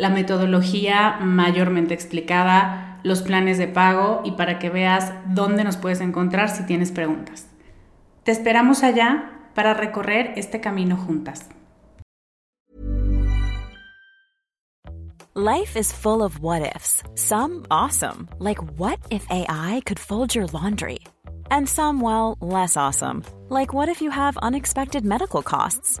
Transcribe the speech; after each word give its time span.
la 0.00 0.08
metodología 0.08 1.18
mayormente 1.20 1.92
explicada, 1.92 2.98
los 3.02 3.20
planes 3.20 3.58
de 3.58 3.68
pago 3.68 4.22
y 4.24 4.32
para 4.32 4.58
que 4.58 4.70
veas 4.70 5.12
dónde 5.26 5.62
nos 5.62 5.76
puedes 5.76 6.00
encontrar 6.00 6.48
si 6.48 6.64
tienes 6.64 6.90
preguntas. 6.90 7.46
Te 8.24 8.32
esperamos 8.32 8.82
allá 8.82 9.30
para 9.54 9.74
recorrer 9.74 10.32
este 10.36 10.60
camino 10.60 10.96
juntas. 10.96 11.50
Life 15.34 15.78
is 15.78 15.92
full 15.92 16.22
of 16.22 16.40
what 16.40 16.62
ifs. 16.62 17.02
Some 17.14 17.66
awesome, 17.70 18.26
like 18.38 18.58
what 18.78 18.98
if 19.10 19.26
AI 19.30 19.82
could 19.84 19.98
fold 19.98 20.34
your 20.34 20.46
laundry? 20.46 21.00
And 21.50 21.68
some 21.68 22.00
well, 22.00 22.38
less 22.40 22.74
awesome, 22.76 23.22
like 23.50 23.74
what 23.74 23.88
if 23.90 24.00
you 24.00 24.10
have 24.10 24.38
unexpected 24.38 25.04
medical 25.04 25.42
costs? 25.42 26.00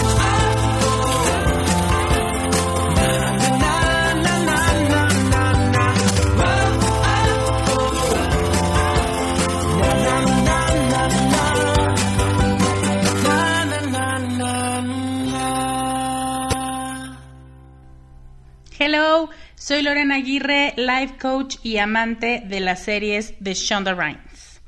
Hello, 18.83 19.29
soy 19.53 19.83
Lorena 19.83 20.15
Aguirre, 20.15 20.73
life 20.75 21.13
coach 21.21 21.57
y 21.61 21.77
amante 21.77 22.41
de 22.47 22.59
las 22.61 22.81
series 22.81 23.35
de 23.39 23.53
Shonda 23.53 23.93
Rhimes. 23.93 24.59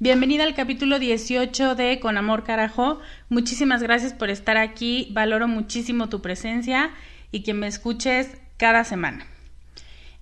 Bienvenida 0.00 0.42
al 0.42 0.56
capítulo 0.56 0.98
18 0.98 1.76
de 1.76 2.00
Con 2.00 2.18
Amor 2.18 2.42
Carajo. 2.42 2.98
Muchísimas 3.28 3.80
gracias 3.80 4.12
por 4.12 4.28
estar 4.28 4.56
aquí. 4.56 5.10
Valoro 5.12 5.46
muchísimo 5.46 6.08
tu 6.08 6.20
presencia 6.20 6.90
y 7.30 7.44
que 7.44 7.54
me 7.54 7.68
escuches 7.68 8.38
cada 8.56 8.82
semana. 8.82 9.24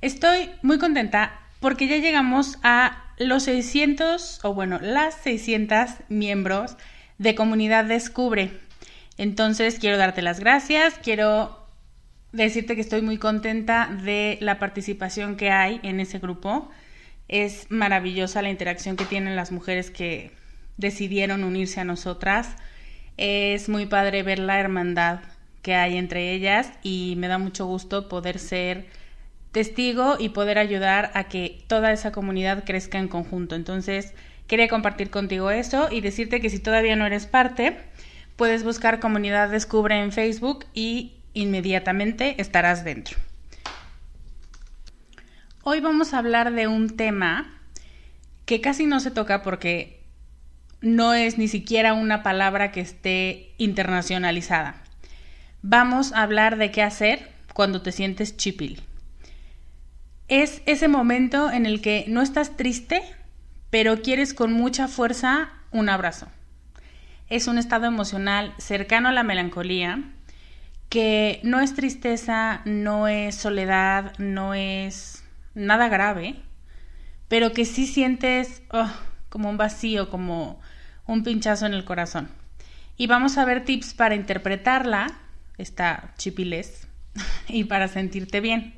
Estoy 0.02 0.50
muy 0.60 0.78
contenta 0.78 1.40
porque 1.58 1.88
ya 1.88 1.96
llegamos 1.96 2.58
a 2.62 3.02
los 3.16 3.44
600, 3.44 4.40
o 4.44 4.52
bueno, 4.52 4.78
las 4.82 5.14
600 5.22 5.88
miembros 6.10 6.76
de 7.16 7.34
Comunidad 7.34 7.86
Descubre. 7.86 8.50
Entonces 9.16 9.78
quiero 9.78 9.96
darte 9.96 10.20
las 10.20 10.38
gracias, 10.38 11.00
quiero 11.02 11.57
decirte 12.32 12.74
que 12.74 12.80
estoy 12.80 13.02
muy 13.02 13.18
contenta 13.18 13.88
de 14.02 14.38
la 14.40 14.58
participación 14.58 15.36
que 15.36 15.50
hay 15.50 15.80
en 15.82 16.00
ese 16.00 16.18
grupo. 16.18 16.70
Es 17.28 17.66
maravillosa 17.70 18.42
la 18.42 18.50
interacción 18.50 18.96
que 18.96 19.04
tienen 19.04 19.36
las 19.36 19.52
mujeres 19.52 19.90
que 19.90 20.32
decidieron 20.76 21.44
unirse 21.44 21.80
a 21.80 21.84
nosotras. 21.84 22.56
Es 23.16 23.68
muy 23.68 23.86
padre 23.86 24.22
ver 24.22 24.38
la 24.38 24.60
hermandad 24.60 25.20
que 25.62 25.74
hay 25.74 25.96
entre 25.96 26.32
ellas 26.32 26.72
y 26.82 27.14
me 27.18 27.28
da 27.28 27.38
mucho 27.38 27.66
gusto 27.66 28.08
poder 28.08 28.38
ser 28.38 28.86
testigo 29.52 30.16
y 30.18 30.30
poder 30.30 30.58
ayudar 30.58 31.10
a 31.14 31.24
que 31.24 31.64
toda 31.66 31.92
esa 31.92 32.12
comunidad 32.12 32.64
crezca 32.64 32.98
en 32.98 33.08
conjunto. 33.08 33.54
Entonces, 33.54 34.14
quería 34.46 34.68
compartir 34.68 35.10
contigo 35.10 35.50
eso 35.50 35.88
y 35.90 36.00
decirte 36.00 36.40
que 36.40 36.50
si 36.50 36.58
todavía 36.60 36.96
no 36.96 37.06
eres 37.06 37.26
parte, 37.26 37.76
puedes 38.36 38.62
buscar 38.62 39.00
Comunidad 39.00 39.50
Descubre 39.50 40.00
en 40.00 40.12
Facebook 40.12 40.64
y 40.74 41.17
inmediatamente 41.38 42.40
estarás 42.40 42.84
dentro. 42.84 43.16
Hoy 45.62 45.80
vamos 45.80 46.12
a 46.12 46.18
hablar 46.18 46.52
de 46.52 46.66
un 46.66 46.96
tema 46.96 47.60
que 48.44 48.60
casi 48.60 48.86
no 48.86 48.98
se 49.00 49.10
toca 49.10 49.42
porque 49.42 50.02
no 50.80 51.14
es 51.14 51.38
ni 51.38 51.46
siquiera 51.46 51.92
una 51.92 52.22
palabra 52.22 52.72
que 52.72 52.80
esté 52.80 53.52
internacionalizada. 53.58 54.82
Vamos 55.62 56.12
a 56.12 56.22
hablar 56.22 56.56
de 56.56 56.70
qué 56.70 56.82
hacer 56.82 57.30
cuando 57.54 57.82
te 57.82 57.92
sientes 57.92 58.36
chipil. 58.36 58.82
Es 60.26 60.62
ese 60.66 60.88
momento 60.88 61.50
en 61.50 61.66
el 61.66 61.80
que 61.80 62.04
no 62.08 62.20
estás 62.20 62.56
triste, 62.56 63.02
pero 63.70 64.02
quieres 64.02 64.34
con 64.34 64.52
mucha 64.52 64.88
fuerza 64.88 65.50
un 65.70 65.88
abrazo. 65.88 66.26
Es 67.28 67.46
un 67.46 67.58
estado 67.58 67.86
emocional 67.86 68.54
cercano 68.58 69.08
a 69.08 69.12
la 69.12 69.22
melancolía 69.22 70.02
que 70.88 71.40
no 71.42 71.60
es 71.60 71.74
tristeza, 71.74 72.62
no 72.64 73.08
es 73.08 73.34
soledad, 73.34 74.12
no 74.18 74.54
es 74.54 75.24
nada 75.54 75.88
grave, 75.88 76.36
pero 77.28 77.52
que 77.52 77.64
sí 77.64 77.86
sientes 77.86 78.62
oh, 78.70 78.90
como 79.28 79.50
un 79.50 79.56
vacío, 79.56 80.08
como 80.08 80.60
un 81.06 81.24
pinchazo 81.24 81.66
en 81.66 81.74
el 81.74 81.84
corazón. 81.84 82.28
Y 82.96 83.06
vamos 83.06 83.38
a 83.38 83.44
ver 83.44 83.64
tips 83.64 83.94
para 83.94 84.14
interpretarla, 84.14 85.08
esta 85.58 86.12
chipilez, 86.16 86.88
y 87.48 87.64
para 87.64 87.88
sentirte 87.88 88.40
bien. 88.40 88.74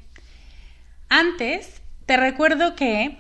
Antes, 1.09 1.81
te 2.06 2.17
recuerdo 2.17 2.75
que 2.75 3.19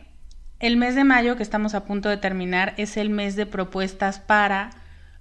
el 0.58 0.76
mes 0.76 0.94
de 0.94 1.04
mayo 1.04 1.36
que 1.36 1.42
estamos 1.42 1.74
a 1.74 1.84
punto 1.84 2.08
de 2.08 2.16
terminar 2.16 2.74
es 2.76 2.96
el 2.96 3.10
mes 3.10 3.36
de 3.36 3.46
propuestas 3.46 4.18
para 4.18 4.70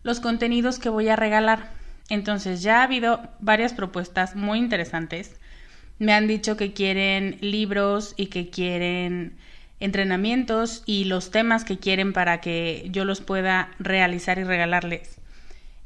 los 0.04 0.19
contenidos 0.19 0.80
que 0.80 0.89
voy 0.89 1.07
a 1.10 1.15
regalar. 1.15 1.78
Entonces 2.09 2.61
ya 2.61 2.79
ha 2.79 2.83
habido 2.83 3.21
varias 3.39 3.73
propuestas 3.73 4.35
muy 4.35 4.59
interesantes. 4.59 5.39
Me 6.00 6.13
han 6.13 6.27
dicho 6.27 6.57
que 6.57 6.73
quieren 6.73 7.38
libros 7.41 8.13
y 8.17 8.27
que 8.27 8.50
quieren 8.50 9.38
entrenamientos 9.79 10.83
y 10.85 11.06
los 11.06 11.31
temas 11.31 11.63
que 11.63 11.77
quieren 11.77 12.13
para 12.13 12.41
que 12.41 12.88
yo 12.91 13.06
los 13.06 13.21
pueda 13.21 13.71
realizar 13.79 14.39
y 14.39 14.44
regalarles. 14.44 15.19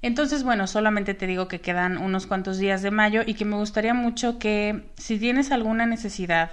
Entonces, 0.02 0.44
bueno, 0.44 0.68
solamente 0.68 1.14
te 1.14 1.28
digo 1.28 1.48
que 1.48 1.62
quedan 1.62 1.98
unos 1.98 2.28
cuantos 2.28 2.58
días 2.58 2.82
de 2.82 2.92
mayo 2.92 3.22
y 3.26 3.36
que 3.36 3.46
me 3.46 3.56
gustaría 3.56 3.94
mucho 3.94 4.38
que 4.38 4.84
si 4.98 5.18
tienes 5.18 5.52
alguna 5.52 5.86
necesidad, 5.86 6.52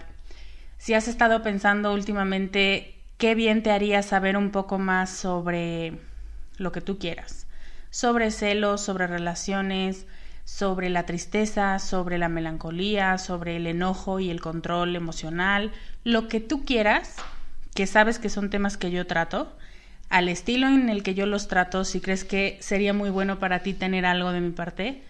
si 0.78 0.94
has 0.94 1.08
estado 1.08 1.42
pensando 1.42 1.92
últimamente 1.92 2.94
qué 3.18 3.34
bien 3.34 3.62
te 3.62 3.72
haría 3.72 4.02
saber 4.02 4.36
un 4.36 4.50
poco 4.50 4.78
más 4.78 5.10
sobre 5.10 5.94
lo 6.58 6.70
que 6.70 6.80
tú 6.80 6.98
quieras, 6.98 7.39
sobre 7.90 8.30
celos, 8.30 8.80
sobre 8.80 9.06
relaciones, 9.06 10.06
sobre 10.44 10.88
la 10.88 11.06
tristeza, 11.06 11.78
sobre 11.78 12.18
la 12.18 12.28
melancolía, 12.28 13.18
sobre 13.18 13.56
el 13.56 13.66
enojo 13.66 14.20
y 14.20 14.30
el 14.30 14.40
control 14.40 14.96
emocional, 14.96 15.72
lo 16.04 16.28
que 16.28 16.40
tú 16.40 16.64
quieras, 16.64 17.16
que 17.74 17.86
sabes 17.86 18.18
que 18.18 18.30
son 18.30 18.50
temas 18.50 18.76
que 18.76 18.90
yo 18.90 19.06
trato, 19.06 19.56
al 20.08 20.28
estilo 20.28 20.66
en 20.66 20.88
el 20.88 21.04
que 21.04 21.14
yo 21.14 21.24
los 21.26 21.46
trato, 21.46 21.84
si 21.84 22.00
crees 22.00 22.24
que 22.24 22.58
sería 22.60 22.92
muy 22.92 23.10
bueno 23.10 23.38
para 23.38 23.60
ti 23.60 23.74
tener 23.74 24.04
algo 24.04 24.32
de 24.32 24.40
mi 24.40 24.50
parte, 24.50 25.04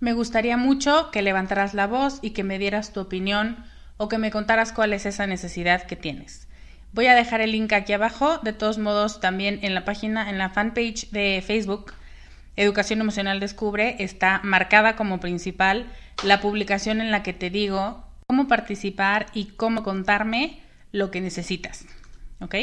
me 0.00 0.14
gustaría 0.14 0.56
mucho 0.56 1.10
que 1.10 1.22
levantaras 1.22 1.74
la 1.74 1.86
voz 1.86 2.18
y 2.22 2.30
que 2.30 2.44
me 2.44 2.58
dieras 2.58 2.92
tu 2.92 3.00
opinión 3.00 3.64
o 3.98 4.08
que 4.08 4.18
me 4.18 4.30
contaras 4.30 4.72
cuál 4.72 4.92
es 4.92 5.06
esa 5.06 5.26
necesidad 5.26 5.82
que 5.82 5.96
tienes. 5.96 6.48
Voy 6.92 7.06
a 7.06 7.14
dejar 7.14 7.40
el 7.40 7.52
link 7.52 7.72
aquí 7.72 7.92
abajo. 7.92 8.38
De 8.38 8.52
todos 8.52 8.78
modos, 8.78 9.20
también 9.20 9.60
en 9.62 9.74
la 9.74 9.84
página, 9.84 10.30
en 10.30 10.38
la 10.38 10.50
fanpage 10.50 11.10
de 11.10 11.42
Facebook, 11.46 11.92
Educación 12.56 13.00
Emocional 13.00 13.40
Descubre, 13.40 13.96
está 13.98 14.40
marcada 14.42 14.96
como 14.96 15.20
principal 15.20 15.86
la 16.22 16.40
publicación 16.40 17.00
en 17.00 17.10
la 17.10 17.22
que 17.22 17.34
te 17.34 17.50
digo 17.50 18.06
cómo 18.26 18.48
participar 18.48 19.26
y 19.34 19.46
cómo 19.46 19.82
contarme 19.82 20.60
lo 20.92 21.10
que 21.10 21.20
necesitas. 21.20 21.84
¿Ok? 22.40 22.54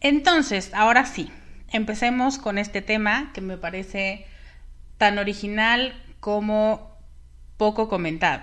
Entonces, 0.00 0.70
ahora 0.74 1.04
sí, 1.06 1.30
empecemos 1.70 2.38
con 2.38 2.58
este 2.58 2.82
tema 2.82 3.30
que 3.34 3.40
me 3.40 3.58
parece 3.58 4.26
tan 4.98 5.18
original 5.18 5.94
como 6.20 6.96
poco 7.56 7.88
comentado. 7.88 8.42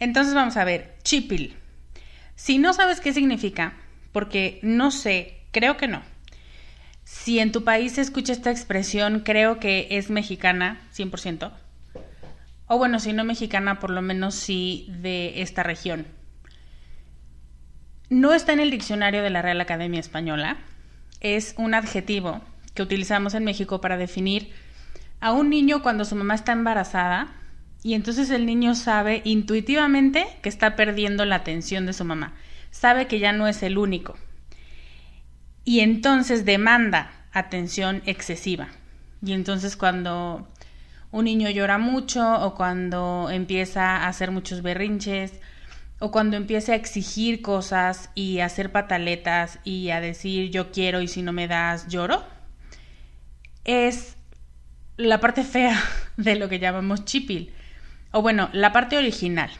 Entonces 0.00 0.34
vamos 0.34 0.56
a 0.56 0.64
ver, 0.64 0.96
chipil. 1.02 1.57
Si 2.38 2.58
no 2.58 2.72
sabes 2.72 3.00
qué 3.00 3.12
significa, 3.12 3.72
porque 4.12 4.60
no 4.62 4.92
sé, 4.92 5.40
creo 5.50 5.76
que 5.76 5.88
no. 5.88 6.02
Si 7.02 7.40
en 7.40 7.50
tu 7.50 7.64
país 7.64 7.94
se 7.94 8.00
escucha 8.00 8.32
esta 8.32 8.52
expresión, 8.52 9.22
creo 9.24 9.58
que 9.58 9.88
es 9.90 10.08
mexicana, 10.08 10.80
100%. 10.94 11.50
O 12.68 12.78
bueno, 12.78 13.00
si 13.00 13.12
no 13.12 13.24
mexicana, 13.24 13.80
por 13.80 13.90
lo 13.90 14.02
menos 14.02 14.36
sí 14.36 14.86
de 14.88 15.42
esta 15.42 15.64
región. 15.64 16.06
No 18.08 18.32
está 18.32 18.52
en 18.52 18.60
el 18.60 18.70
diccionario 18.70 19.24
de 19.24 19.30
la 19.30 19.42
Real 19.42 19.60
Academia 19.60 19.98
Española. 19.98 20.58
Es 21.18 21.56
un 21.58 21.74
adjetivo 21.74 22.40
que 22.72 22.82
utilizamos 22.82 23.34
en 23.34 23.42
México 23.42 23.80
para 23.80 23.96
definir 23.96 24.52
a 25.18 25.32
un 25.32 25.50
niño 25.50 25.82
cuando 25.82 26.04
su 26.04 26.14
mamá 26.14 26.36
está 26.36 26.52
embarazada 26.52 27.37
y 27.82 27.94
entonces 27.94 28.30
el 28.30 28.44
niño 28.44 28.74
sabe 28.74 29.22
intuitivamente 29.24 30.26
que 30.42 30.48
está 30.48 30.74
perdiendo 30.74 31.24
la 31.24 31.36
atención 31.36 31.86
de 31.86 31.92
su 31.92 32.04
mamá. 32.04 32.34
Sabe 32.70 33.06
que 33.06 33.18
ya 33.18 33.32
no 33.32 33.46
es 33.46 33.62
el 33.62 33.78
único. 33.78 34.16
Y 35.64 35.80
entonces 35.80 36.44
demanda 36.44 37.10
atención 37.32 38.02
excesiva. 38.06 38.68
Y 39.24 39.32
entonces 39.32 39.76
cuando 39.76 40.48
un 41.12 41.24
niño 41.24 41.50
llora 41.50 41.78
mucho 41.78 42.40
o 42.44 42.54
cuando 42.54 43.28
empieza 43.30 43.96
a 43.96 44.08
hacer 44.08 44.32
muchos 44.32 44.62
berrinches 44.62 45.34
o 46.00 46.10
cuando 46.10 46.36
empieza 46.36 46.72
a 46.72 46.76
exigir 46.76 47.42
cosas 47.42 48.10
y 48.14 48.40
a 48.40 48.46
hacer 48.46 48.72
pataletas 48.72 49.60
y 49.64 49.90
a 49.90 50.00
decir 50.00 50.50
yo 50.50 50.70
quiero 50.72 51.00
y 51.00 51.08
si 51.08 51.22
no 51.22 51.32
me 51.32 51.48
das 51.48 51.88
lloro, 51.88 52.24
es 53.64 54.16
la 54.96 55.20
parte 55.20 55.44
fea 55.44 55.80
de 56.16 56.34
lo 56.34 56.48
que 56.48 56.58
llamamos 56.58 57.04
chipil 57.04 57.52
o 58.10 58.22
bueno, 58.22 58.48
la 58.52 58.72
parte 58.72 58.98
original. 58.98 59.50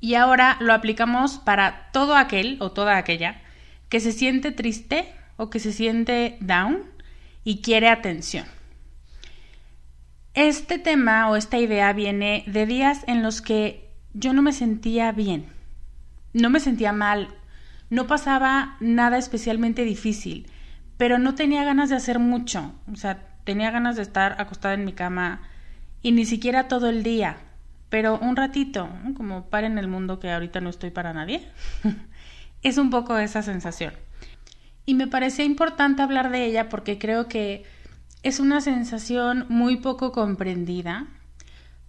Y 0.00 0.14
ahora 0.14 0.56
lo 0.60 0.72
aplicamos 0.72 1.38
para 1.38 1.90
todo 1.92 2.16
aquel 2.16 2.56
o 2.60 2.70
toda 2.70 2.96
aquella 2.96 3.40
que 3.88 4.00
se 4.00 4.12
siente 4.12 4.52
triste 4.52 5.12
o 5.36 5.50
que 5.50 5.60
se 5.60 5.72
siente 5.72 6.36
down 6.40 6.84
y 7.44 7.62
quiere 7.62 7.88
atención. 7.88 8.46
Este 10.34 10.78
tema 10.78 11.28
o 11.30 11.36
esta 11.36 11.58
idea 11.58 11.92
viene 11.92 12.44
de 12.46 12.66
días 12.66 13.02
en 13.06 13.22
los 13.22 13.42
que 13.42 13.88
yo 14.14 14.32
no 14.32 14.42
me 14.42 14.52
sentía 14.52 15.10
bien, 15.10 15.46
no 16.32 16.50
me 16.50 16.60
sentía 16.60 16.92
mal, 16.92 17.28
no 17.90 18.06
pasaba 18.06 18.76
nada 18.80 19.18
especialmente 19.18 19.84
difícil, 19.84 20.46
pero 20.96 21.18
no 21.18 21.34
tenía 21.34 21.64
ganas 21.64 21.88
de 21.90 21.96
hacer 21.96 22.18
mucho, 22.18 22.72
o 22.92 22.96
sea, 22.96 23.26
tenía 23.44 23.70
ganas 23.70 23.96
de 23.96 24.02
estar 24.02 24.40
acostada 24.40 24.74
en 24.74 24.84
mi 24.84 24.92
cama 24.92 25.40
y 26.02 26.12
ni 26.12 26.24
siquiera 26.24 26.68
todo 26.68 26.88
el 26.88 27.02
día, 27.02 27.38
pero 27.88 28.18
un 28.18 28.36
ratito, 28.36 28.88
como 29.16 29.46
para 29.46 29.66
en 29.66 29.78
el 29.78 29.88
mundo 29.88 30.20
que 30.20 30.30
ahorita 30.30 30.60
no 30.60 30.70
estoy 30.70 30.90
para 30.90 31.12
nadie. 31.12 31.46
es 32.62 32.78
un 32.78 32.90
poco 32.90 33.16
esa 33.16 33.42
sensación. 33.42 33.94
Y 34.84 34.94
me 34.94 35.06
parecía 35.06 35.44
importante 35.44 36.02
hablar 36.02 36.30
de 36.30 36.44
ella 36.44 36.68
porque 36.68 36.98
creo 36.98 37.28
que 37.28 37.64
es 38.22 38.40
una 38.40 38.60
sensación 38.60 39.46
muy 39.48 39.76
poco 39.76 40.12
comprendida, 40.12 41.06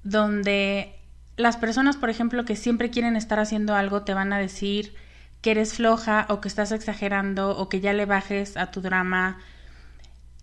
donde 0.03 0.95
las 1.37 1.57
personas, 1.57 1.97
por 1.97 2.09
ejemplo, 2.09 2.45
que 2.45 2.55
siempre 2.55 2.89
quieren 2.89 3.15
estar 3.15 3.39
haciendo 3.39 3.75
algo, 3.75 4.03
te 4.03 4.13
van 4.13 4.33
a 4.33 4.37
decir 4.37 4.93
que 5.41 5.51
eres 5.51 5.75
floja 5.75 6.25
o 6.29 6.41
que 6.41 6.49
estás 6.49 6.71
exagerando 6.71 7.57
o 7.57 7.69
que 7.69 7.79
ya 7.79 7.93
le 7.93 8.05
bajes 8.05 8.57
a 8.57 8.71
tu 8.71 8.81
drama 8.81 9.39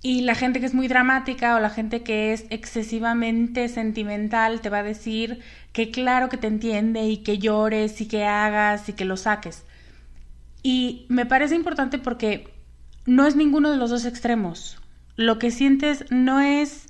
y 0.02 0.20
la 0.22 0.34
gente 0.34 0.60
que 0.60 0.66
es 0.66 0.74
muy 0.74 0.88
dramática 0.88 1.56
o 1.56 1.60
la 1.60 1.70
gente 1.70 2.02
que 2.02 2.32
es 2.32 2.44
excesivamente 2.50 3.68
sentimental 3.68 4.60
te 4.60 4.70
va 4.70 4.78
a 4.78 4.82
decir 4.82 5.40
que 5.72 5.90
claro 5.90 6.28
que 6.28 6.36
te 6.36 6.46
entiende 6.46 7.04
y 7.04 7.18
que 7.18 7.38
llores 7.38 8.00
y 8.00 8.06
que 8.06 8.24
hagas 8.24 8.88
y 8.88 8.92
que 8.92 9.04
lo 9.04 9.16
saques. 9.16 9.64
Y 10.62 11.06
me 11.08 11.26
parece 11.26 11.54
importante 11.54 11.98
porque 11.98 12.52
no 13.04 13.26
es 13.26 13.36
ninguno 13.36 13.70
de 13.70 13.76
los 13.76 13.90
dos 13.90 14.04
extremos. 14.04 14.80
Lo 15.16 15.38
que 15.38 15.50
sientes 15.50 16.04
no 16.10 16.40
es 16.40 16.88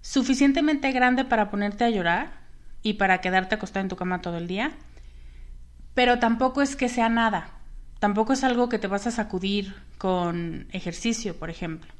suficientemente 0.00 0.90
grande 0.92 1.24
para 1.24 1.50
ponerte 1.50 1.84
a 1.84 1.90
llorar 1.90 2.32
y 2.82 2.94
para 2.94 3.20
quedarte 3.20 3.56
acostada 3.56 3.82
en 3.82 3.88
tu 3.88 3.96
cama 3.96 4.22
todo 4.22 4.38
el 4.38 4.46
día, 4.46 4.72
pero 5.94 6.18
tampoco 6.18 6.62
es 6.62 6.76
que 6.76 6.88
sea 6.88 7.08
nada. 7.08 7.50
Tampoco 7.98 8.32
es 8.32 8.44
algo 8.44 8.68
que 8.68 8.78
te 8.78 8.86
vas 8.86 9.06
a 9.06 9.10
sacudir 9.10 9.74
con 9.98 10.68
ejercicio, 10.70 11.36
por 11.36 11.50
ejemplo. 11.50 11.97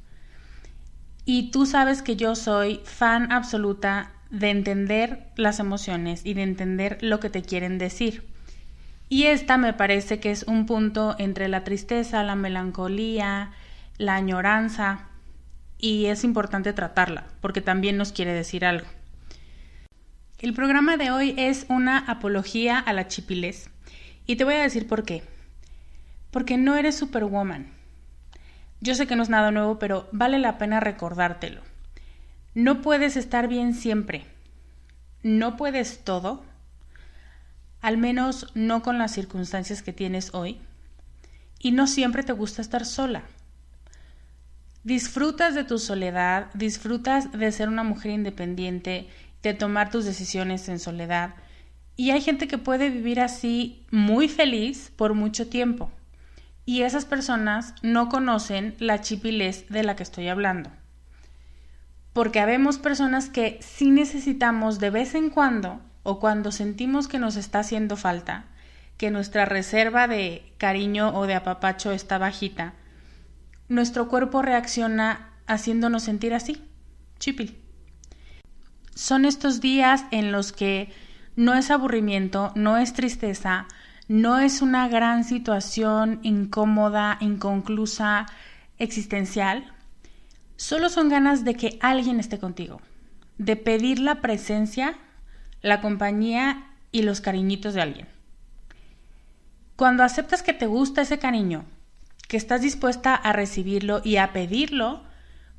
Y 1.31 1.51
tú 1.51 1.67
sabes 1.67 2.01
que 2.01 2.17
yo 2.17 2.35
soy 2.35 2.81
fan 2.85 3.33
absoluta 3.33 4.13
de 4.31 4.49
entender 4.49 5.27
las 5.37 5.61
emociones 5.61 6.25
y 6.25 6.33
de 6.33 6.43
entender 6.43 6.97
lo 7.03 7.21
que 7.21 7.29
te 7.29 7.43
quieren 7.43 7.77
decir. 7.77 8.27
Y 9.11 9.25
esta 9.25 9.59
me 9.59 9.75
parece 9.75 10.21
que 10.21 10.31
es 10.31 10.45
un 10.45 10.65
punto 10.65 11.17
entre 11.19 11.49
la 11.49 11.65
tristeza, 11.65 12.23
la 12.23 12.35
melancolía, 12.35 13.51
la 13.99 14.15
añoranza, 14.15 15.01
y 15.77 16.07
es 16.07 16.25
importante 16.25 16.73
tratarla, 16.73 17.27
porque 17.43 17.61
también 17.61 17.99
nos 17.99 18.13
quiere 18.13 18.33
decir 18.33 18.65
algo. 18.65 18.87
El 20.39 20.55
programa 20.55 20.97
de 20.97 21.11
hoy 21.11 21.35
es 21.37 21.67
una 21.69 21.99
apología 21.99 22.79
a 22.79 22.95
la 22.95 23.07
chipilez, 23.07 23.69
y 24.25 24.37
te 24.37 24.45
voy 24.45 24.55
a 24.55 24.63
decir 24.63 24.87
por 24.87 25.05
qué. 25.05 25.23
Porque 26.31 26.57
no 26.57 26.75
eres 26.75 26.97
superwoman. 26.97 27.78
Yo 28.81 28.95
sé 28.95 29.07
que 29.07 29.17
no 29.17 29.23
es 29.23 29.29
nada 29.29 29.51
nuevo, 29.51 29.79
pero 29.79 30.09
vale 30.13 30.39
la 30.39 30.57
pena 30.59 30.81
recordártelo. 30.81 31.63
No 32.55 32.81
puedes 32.81 33.17
estar 33.17 33.49
bien 33.49 33.75
siempre. 33.75 34.25
No 35.23 35.57
puedes 35.57 36.05
todo. 36.05 36.45
Al 37.81 37.99
menos 37.99 38.51
no 38.55 38.83
con 38.83 38.99
las 38.99 39.13
circunstancias 39.13 39.83
que 39.83 39.93
tienes 39.93 40.33
hoy. 40.33 40.61
Y 41.59 41.73
no 41.73 41.89
siempre 41.89 42.23
te 42.23 42.33
gusta 42.33 42.63
estar 42.63 42.85
sola. 42.85 43.23
Disfrutas 44.85 45.57
de 45.57 45.65
tu 45.65 45.79
soledad, 45.79 46.47
disfrutas 46.55 47.33
de 47.33 47.51
ser 47.51 47.69
una 47.69 47.83
mujer 47.83 48.13
independiente, 48.13 49.09
de 49.43 49.55
tomar 49.55 49.91
tus 49.91 50.05
decisiones 50.05 50.69
en 50.69 50.79
soledad. 50.79 51.35
Y 51.97 52.13
hay 52.13 52.21
gente 52.21 52.47
que 52.47 52.59
puede 52.59 52.91
vivir 52.91 53.21
así 53.21 53.85
muy 53.91 54.29
feliz 54.29 54.93
por 54.97 55.15
mucho 55.15 55.49
tiempo 55.49 55.91
y 56.69 56.83
esas 56.83 57.07
personas 57.07 57.75
no 57.81 58.11
conocen 58.11 58.75
la 58.79 59.01
chipilez 59.01 59.67
de 59.71 59.83
la 59.83 59.97
que 59.97 60.03
estoy 60.03 60.29
hablando. 60.29 60.69
Porque 62.13 62.41
habemos 62.41 62.77
personas 62.77 63.31
que 63.31 63.59
sí 63.63 63.91
necesitamos 63.91 64.79
de 64.79 64.91
vez 64.91 65.15
en 65.15 65.31
cuando 65.31 65.81
o 66.03 66.21
cuando 66.21 66.53
sentimos 66.53 67.09
que 67.09 67.19
nos 67.19 67.37
está 67.37 67.61
haciendo 67.61 67.97
falta, 67.97 68.45
que 68.99 69.11
nuestra 69.11 69.47
reserva 69.47 70.09
de 70.09 70.53
cariño 70.59 71.15
o 71.15 71.27
de 71.27 71.37
apapacho 71.37 71.91
está 71.91 72.19
bajita, 72.19 72.75
nuestro 73.71 74.09
cuerpo 74.09 74.43
reacciona 74.43 75.31
haciéndonos 75.47 76.03
sentir 76.03 76.35
así, 76.35 76.63
chipil. 77.19 77.63
Son 78.95 79.25
estos 79.25 79.63
días 79.63 80.05
en 80.11 80.33
los 80.33 80.53
que 80.53 80.93
no 81.35 81.55
es 81.55 81.71
aburrimiento, 81.71 82.53
no 82.57 82.77
es 82.77 82.93
tristeza, 82.93 83.67
no 84.09 84.39
es 84.39 84.63
una 84.63 84.89
gran 84.89 85.23
situación 85.23 86.21
incómoda, 86.23 87.19
inconclusa, 87.21 88.25
existencial. 88.79 89.71
Solo 90.57 90.89
son 90.89 91.11
ganas 91.11 91.45
de 91.45 91.55
que 91.55 91.79
alguien 91.83 92.19
esté 92.19 92.39
contigo, 92.39 92.81
de 93.37 93.57
pedir 93.57 93.99
la 93.99 94.23
presencia, 94.23 94.97
la 95.61 95.83
compañía 95.83 96.71
y 96.91 97.03
los 97.03 97.21
cariñitos 97.21 97.75
de 97.75 97.83
alguien. 97.83 98.09
Cuando 99.77 100.03
aceptas 100.03 100.43
que 100.43 100.55
te 100.55 100.67
gusta 100.67 101.03
ese 101.03 101.19
cariño, 101.19 101.67
que 102.29 102.39
estás 102.39 102.63
dispuesta 102.63 103.15
a 103.15 103.35
recibirlo 103.35 104.01
y 104.03 104.17
a 104.17 104.33
pedirlo, 104.33 105.03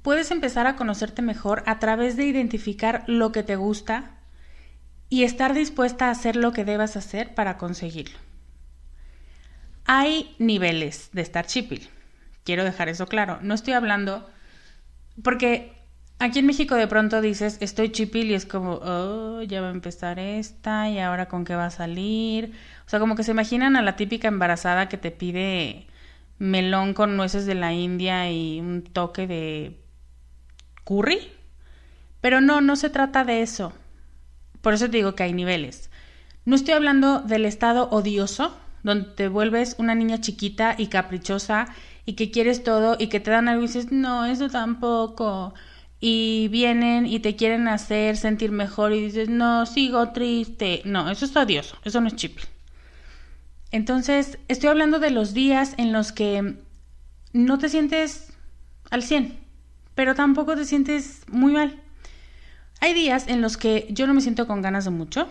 puedes 0.01 0.31
empezar 0.31 0.65
a 0.65 0.75
conocerte 0.75 1.21
mejor 1.21 1.61
a 1.67 1.77
través 1.77 2.17
de 2.17 2.25
identificar 2.25 3.03
lo 3.05 3.31
que 3.31 3.43
te 3.43 3.55
gusta 3.55 4.17
y 5.07 5.23
estar 5.23 5.53
dispuesta 5.53 6.07
a 6.07 6.11
hacer 6.11 6.35
lo 6.35 6.51
que 6.51 6.65
debas 6.65 6.97
hacer 6.97 7.35
para 7.35 7.57
conseguirlo. 7.57 8.28
Hay 9.91 10.36
niveles 10.38 11.10
de 11.13 11.24
estar 11.24 11.48
chipil. 11.48 11.89
Quiero 12.43 12.63
dejar 12.63 12.89
eso 12.89 13.08
claro. 13.08 13.39
No 13.41 13.55
estoy 13.55 13.74
hablando 13.74 14.29
porque 15.24 15.74
aquí 16.19 16.38
en 16.38 16.46
México 16.46 16.75
de 16.75 16.86
pronto 16.86 17.22
dices 17.22 17.58
estoy 17.60 17.91
chipil 17.91 18.29
y 18.29 18.36
es 18.36 18.46
como, 18.46 18.74
oh, 18.84 19.41
ya 19.41 19.62
va 19.62 19.69
a 19.69 19.72
empezar 19.72 20.19
esta 20.19 20.91
y 20.91 21.00
ahora 21.00 21.27
con 21.27 21.43
qué 21.43 21.55
va 21.55 21.65
a 21.65 21.72
salir. 21.72 22.53
O 22.86 22.89
sea, 22.89 23.00
como 23.00 23.15
que 23.15 23.24
se 23.24 23.31
imaginan 23.31 23.75
a 23.75 23.81
la 23.81 23.96
típica 23.96 24.27
embarazada 24.27 24.89
que 24.89 25.00
te 25.00 25.10
pide 25.10 25.88
melón 26.38 26.93
con 26.93 27.17
nueces 27.17 27.48
de 27.48 27.55
la 27.55 27.74
India 27.74 28.31
y 28.31 28.60
un 28.60 28.84
toque 28.84 29.25
de 29.25 29.81
curry. 30.84 31.31
Pero 32.22 32.41
no, 32.41 32.62
no 32.62 32.75
se 32.75 32.91
trata 32.91 33.24
de 33.24 33.41
eso. 33.41 33.74
Por 34.62 34.75
eso 34.75 34.86
te 34.86 34.98
digo 34.98 35.15
que 35.15 35.24
hay 35.24 35.34
niveles. 35.34 35.89
No 36.46 36.55
estoy 36.55 36.75
hablando 36.75 37.22
del 37.22 37.48
estado 37.48 37.89
odioso, 37.89 38.55
donde 38.83 39.09
te 39.12 39.27
vuelves 39.27 39.75
una 39.77 39.95
niña 39.95 40.21
chiquita 40.21 40.75
y 40.77 40.88
caprichosa 40.88 41.67
y 42.05 42.13
que 42.13 42.31
quieres 42.31 42.63
todo 42.63 42.95
y 43.00 43.07
que 43.07 43.19
te 43.19 43.31
dan 43.31 43.48
algo 43.48 43.63
y 43.63 43.67
dices, 43.67 43.91
no, 43.91 44.25
eso 44.25 44.50
tampoco. 44.50 45.53
Y 46.00 46.48
vienen 46.50 47.05
y 47.05 47.19
te 47.19 47.36
quieren 47.36 47.67
hacer 47.67 48.17
sentir 48.17 48.51
mejor 48.51 48.93
y 48.93 49.01
dices, 49.01 49.29
no, 49.29 49.65
sigo 49.65 50.09
triste. 50.12 50.81
No, 50.86 51.09
eso 51.09 51.25
es 51.25 51.36
odioso, 51.36 51.77
eso 51.83 52.01
no 52.01 52.07
es 52.07 52.15
chip. 52.15 52.39
Entonces, 53.71 54.39
estoy 54.48 54.69
hablando 54.69 55.00
de 55.00 55.12
los 55.12 55.33
días 55.33 55.75
en 55.77 55.93
los 55.93 56.12
que 56.12 56.55
no 57.33 57.59
te 57.59 57.69
sientes 57.69 58.33
al 58.89 59.03
100, 59.03 59.38
pero 59.93 60.15
tampoco 60.15 60.55
te 60.55 60.65
sientes 60.65 61.21
muy 61.27 61.51
mal. 61.51 61.79
Hay 62.81 62.93
días 62.93 63.27
en 63.27 63.41
los 63.41 63.57
que 63.57 63.88
yo 63.91 64.07
no 64.07 64.13
me 64.13 64.21
siento 64.21 64.48
con 64.48 64.62
ganas 64.62 64.86
de 64.86 64.91
mucho 64.91 65.27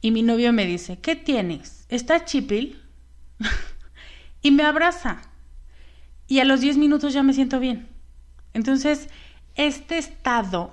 y 0.00 0.10
mi 0.10 0.22
novio 0.22 0.52
me 0.52 0.66
dice, 0.66 0.98
¿qué 0.98 1.16
tienes? 1.16 1.86
¿Está 1.88 2.24
chipil? 2.24 2.82
y 4.42 4.50
me 4.50 4.62
abraza. 4.62 5.22
Y 6.26 6.40
a 6.40 6.44
los 6.44 6.60
10 6.60 6.76
minutos 6.76 7.12
ya 7.12 7.22
me 7.22 7.32
siento 7.32 7.58
bien. 7.60 7.88
Entonces, 8.52 9.08
este 9.54 9.98
estado 9.98 10.72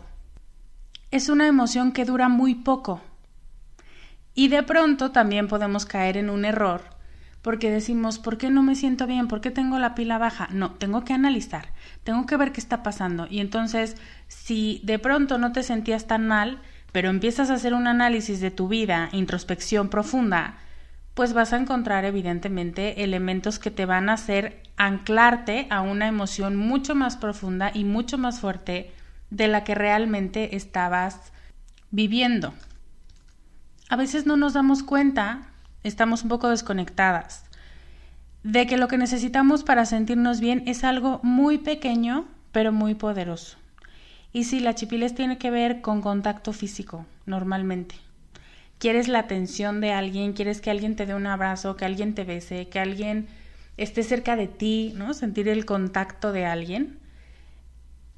es 1.12 1.29
una 1.29 1.48
emoción 1.48 1.91
que 1.91 2.05
dura 2.05 2.29
muy 2.29 2.55
poco. 2.55 3.01
Y 4.34 4.50
de 4.50 4.63
pronto 4.63 5.12
también 5.12 5.48
podemos 5.48 5.86
caer 5.86 6.17
en 6.17 6.29
un 6.29 6.46
error 6.46 6.96
porque 7.46 7.70
decimos, 7.70 8.17
¿por 8.17 8.39
qué 8.39 8.50
no 8.50 8.63
me 8.63 8.74
siento 8.74 9.05
bien? 9.05 9.27
¿Por 9.27 9.39
qué 9.39 9.51
tengo 9.51 9.77
la 9.77 9.94
pila 9.94 10.17
baja? 10.17 10.50
No, 10.51 10.72
tengo 10.72 11.03
que 11.03 11.13
analizar, 11.13 11.74
tengo 12.03 12.25
que 12.25 12.38
ver 12.38 12.51
qué 12.51 12.60
está 12.60 12.82
pasando. 12.82 13.27
Y 13.29 13.39
entonces, 13.39 13.98
si 14.27 14.82
de 14.84 14.98
pronto 14.98 15.38
no 15.38 15.51
te 15.51 15.62
sentías 15.62 16.08
tan 16.08 16.27
mal, 16.27 16.60
pero 16.96 17.10
empiezas 17.10 17.50
a 17.50 17.56
hacer 17.56 17.74
un 17.74 17.88
análisis 17.88 18.40
de 18.40 18.52
tu 18.52 18.70
vida, 18.70 19.10
introspección 19.12 19.90
profunda, 19.90 20.60
pues 21.14 21.34
vas 21.34 21.52
a 21.52 21.58
encontrar 21.58 22.06
evidentemente 22.06 23.04
elementos 23.04 23.60
que 23.60 23.70
te 23.70 23.86
van 23.86 24.08
a 24.08 24.14
hacer 24.14 24.64
anclarte 24.78 25.68
a 25.70 25.82
una 25.82 26.08
emoción 26.08 26.56
mucho 26.56 26.96
más 26.96 27.18
profunda 27.18 27.70
y 27.74 27.84
mucho 27.84 28.18
más 28.18 28.40
fuerte 28.40 28.94
de 29.30 29.50
la 29.50 29.66
que 29.66 29.75
realmente 29.75 30.56
estabas 30.56 31.34
viviendo. 31.92 32.54
A 33.90 33.98
veces 33.98 34.25
no 34.25 34.38
nos 34.38 34.54
damos 34.54 34.82
cuenta 34.82 35.50
estamos 35.84 36.24
un 36.24 36.30
poco 36.30 36.48
desconectadas, 36.48 37.44
de 38.44 38.68
que 38.68 38.78
lo 38.78 38.88
que 38.88 38.98
necesitamos 38.98 39.66
para 39.66 39.86
sentirnos 39.86 40.40
bien 40.40 40.64
es 40.66 40.86
algo 40.86 41.20
muy 41.24 41.58
pequeño, 41.58 42.24
pero 42.54 42.72
muy 42.72 42.96
poderoso. 42.96 43.58
Y 44.36 44.44
si 44.44 44.60
la 44.60 44.75
chipiles 44.75 45.15
tiene 45.15 45.38
que 45.38 45.50
ver 45.50 45.80
con 45.80 46.01
contacto 46.01 46.51
físico, 46.51 47.06
normalmente. 47.25 47.96
Quieres 48.80 49.08
la 49.08 49.20
atención 49.20 49.80
de 49.80 49.94
alguien, 49.94 50.34
quieres 50.34 50.60
que 50.60 50.70
alguien 50.70 50.98
te 50.98 51.06
dé 51.06 51.15
un 51.15 51.25
abrazo, 51.25 51.77
que 51.77 51.86
alguien 51.86 52.13
te 52.13 52.25
bese, 52.25 52.68
que 52.68 52.80
alguien 52.80 53.30
esté 53.77 54.04
cerca 54.04 54.36
de 54.36 54.48
ti, 54.48 54.92
¿no? 54.98 55.13
Sentir 55.13 55.48
el 55.48 55.63
contacto 55.63 56.34
de 56.34 56.46
alguien. 56.46 57.00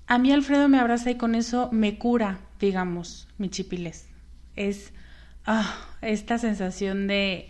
A 0.08 0.18
mí 0.18 0.32
Alfredo 0.32 0.68
me 0.68 0.80
abraza 0.80 1.12
y 1.12 1.18
con 1.18 1.36
eso 1.36 1.70
me 1.72 2.00
cura, 2.00 2.40
digamos, 2.60 3.28
mi 3.38 3.50
chipiles. 3.52 4.08
Es 4.56 4.94
ah, 5.46 5.72
esta 6.02 6.40
sensación 6.40 7.06
de 7.06 7.48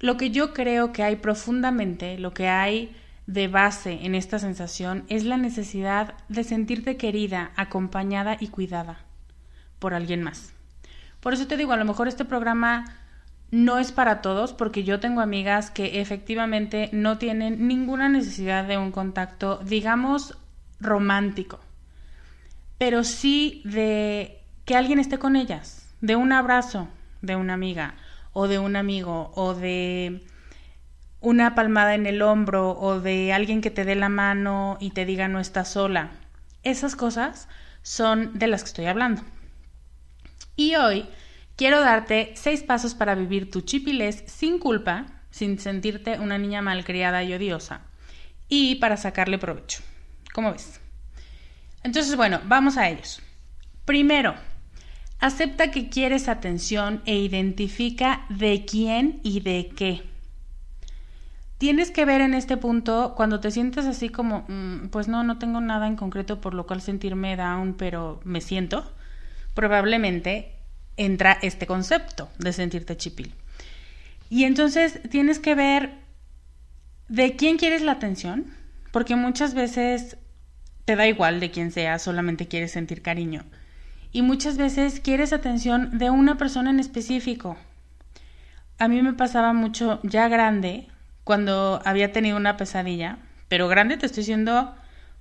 lo 0.00 0.16
que 0.16 0.32
yo 0.32 0.54
creo 0.54 0.92
que 0.92 1.04
hay 1.04 1.14
profundamente, 1.14 2.18
lo 2.18 2.34
que 2.34 2.48
hay 2.48 2.96
de 3.26 3.48
base 3.48 4.00
en 4.02 4.14
esta 4.14 4.38
sensación 4.38 5.04
es 5.08 5.24
la 5.24 5.36
necesidad 5.36 6.14
de 6.28 6.44
sentirte 6.44 6.96
querida, 6.96 7.52
acompañada 7.56 8.36
y 8.38 8.48
cuidada 8.48 9.00
por 9.78 9.94
alguien 9.94 10.22
más. 10.22 10.52
Por 11.20 11.34
eso 11.34 11.46
te 11.46 11.56
digo, 11.56 11.72
a 11.72 11.76
lo 11.76 11.84
mejor 11.84 12.08
este 12.08 12.24
programa 12.24 12.84
no 13.50 13.78
es 13.78 13.92
para 13.92 14.22
todos, 14.22 14.52
porque 14.52 14.82
yo 14.82 14.98
tengo 14.98 15.20
amigas 15.20 15.70
que 15.70 16.00
efectivamente 16.00 16.88
no 16.92 17.18
tienen 17.18 17.68
ninguna 17.68 18.08
necesidad 18.08 18.64
de 18.64 18.78
un 18.78 18.90
contacto, 18.90 19.58
digamos, 19.64 20.38
romántico, 20.80 21.60
pero 22.78 23.04
sí 23.04 23.60
de 23.64 24.40
que 24.64 24.74
alguien 24.74 24.98
esté 24.98 25.18
con 25.18 25.36
ellas, 25.36 25.94
de 26.00 26.16
un 26.16 26.32
abrazo 26.32 26.88
de 27.20 27.36
una 27.36 27.54
amiga, 27.54 27.94
o 28.32 28.48
de 28.48 28.58
un 28.58 28.76
amigo 28.76 29.30
o 29.34 29.54
de 29.54 30.24
una 31.22 31.54
palmada 31.54 31.94
en 31.94 32.06
el 32.06 32.20
hombro 32.20 32.78
o 32.78 33.00
de 33.00 33.32
alguien 33.32 33.60
que 33.60 33.70
te 33.70 33.84
dé 33.84 33.94
la 33.94 34.08
mano 34.08 34.76
y 34.80 34.90
te 34.90 35.06
diga 35.06 35.28
no 35.28 35.40
estás 35.40 35.72
sola. 35.72 36.10
Esas 36.62 36.96
cosas 36.96 37.48
son 37.82 38.38
de 38.38 38.46
las 38.46 38.62
que 38.62 38.68
estoy 38.68 38.86
hablando. 38.86 39.22
Y 40.56 40.74
hoy 40.74 41.06
quiero 41.56 41.80
darte 41.80 42.32
seis 42.34 42.62
pasos 42.62 42.94
para 42.94 43.14
vivir 43.14 43.50
tu 43.50 43.62
chipiles 43.62 44.24
sin 44.26 44.58
culpa, 44.58 45.06
sin 45.30 45.58
sentirte 45.58 46.18
una 46.18 46.38
niña 46.38 46.60
malcriada 46.60 47.22
y 47.22 47.32
odiosa, 47.32 47.80
y 48.48 48.74
para 48.76 48.96
sacarle 48.96 49.38
provecho. 49.38 49.80
¿Cómo 50.34 50.52
ves? 50.52 50.80
Entonces, 51.82 52.16
bueno, 52.16 52.40
vamos 52.44 52.76
a 52.76 52.88
ellos. 52.88 53.22
Primero, 53.84 54.34
Acepta 55.22 55.70
que 55.70 55.88
quieres 55.88 56.28
atención 56.28 57.00
e 57.06 57.14
identifica 57.14 58.26
de 58.28 58.64
quién 58.64 59.20
y 59.22 59.38
de 59.38 59.70
qué. 59.76 60.02
Tienes 61.62 61.92
que 61.92 62.04
ver 62.04 62.22
en 62.22 62.34
este 62.34 62.56
punto 62.56 63.14
cuando 63.16 63.38
te 63.38 63.52
sientes 63.52 63.86
así 63.86 64.08
como, 64.08 64.44
mm, 64.48 64.88
pues 64.88 65.06
no, 65.06 65.22
no 65.22 65.38
tengo 65.38 65.60
nada 65.60 65.86
en 65.86 65.94
concreto 65.94 66.40
por 66.40 66.54
lo 66.54 66.66
cual 66.66 66.82
sentirme 66.82 67.36
down, 67.36 67.74
pero 67.74 68.18
me 68.24 68.40
siento, 68.40 68.92
probablemente 69.54 70.56
entra 70.96 71.38
este 71.40 71.68
concepto 71.68 72.28
de 72.40 72.52
sentirte 72.52 72.96
chipil. 72.96 73.32
Y 74.28 74.42
entonces 74.42 74.98
tienes 75.08 75.38
que 75.38 75.54
ver 75.54 76.00
de 77.06 77.36
quién 77.36 77.58
quieres 77.58 77.82
la 77.82 77.92
atención, 77.92 78.46
porque 78.90 79.14
muchas 79.14 79.54
veces 79.54 80.16
te 80.84 80.96
da 80.96 81.06
igual 81.06 81.38
de 81.38 81.52
quién 81.52 81.70
sea, 81.70 82.00
solamente 82.00 82.48
quieres 82.48 82.72
sentir 82.72 83.02
cariño 83.02 83.44
y 84.10 84.22
muchas 84.22 84.56
veces 84.56 84.98
quieres 84.98 85.32
atención 85.32 85.96
de 85.96 86.10
una 86.10 86.38
persona 86.38 86.70
en 86.70 86.80
específico. 86.80 87.56
A 88.80 88.88
mí 88.88 89.00
me 89.00 89.12
pasaba 89.12 89.52
mucho 89.52 90.00
ya 90.02 90.26
grande, 90.26 90.88
cuando 91.24 91.80
había 91.84 92.12
tenido 92.12 92.36
una 92.36 92.56
pesadilla, 92.56 93.18
pero 93.48 93.68
grande 93.68 93.96
te 93.96 94.06
estoy 94.06 94.22
diciendo, 94.22 94.74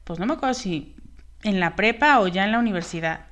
pues 0.03 0.19
no 0.19 0.25
me 0.25 0.33
acuerdo 0.33 0.53
si 0.53 0.95
en 1.43 1.59
la 1.59 1.75
prepa 1.75 2.19
o 2.19 2.27
ya 2.27 2.45
en 2.45 2.51
la 2.51 2.59
universidad, 2.59 3.25